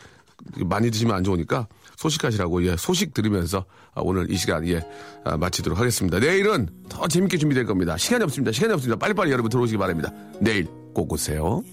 많이 0.65 0.89
드시면 0.89 1.15
안 1.15 1.23
좋으니까 1.23 1.67
소식하시라고 2.01 2.65
예 2.65 2.75
소식 2.77 3.13
들으면서 3.13 3.65
아, 3.93 4.01
오늘 4.03 4.29
이 4.31 4.37
시간 4.37 4.67
예 4.67 4.81
아, 5.23 5.37
마치도록 5.37 5.79
하겠습니다. 5.79 6.19
내일은 6.19 6.67
더 6.89 7.07
재밌게 7.07 7.37
준비될 7.37 7.65
겁니다. 7.65 7.97
시간이 7.97 8.23
없습니다. 8.23 8.51
시간이 8.51 8.73
없습니다. 8.73 8.97
빨리빨리 8.97 9.31
여러분 9.31 9.49
들어오시기 9.49 9.77
바랍니다. 9.77 10.11
내일 10.39 10.65
꼭 10.93 11.11
오세요. 11.13 11.63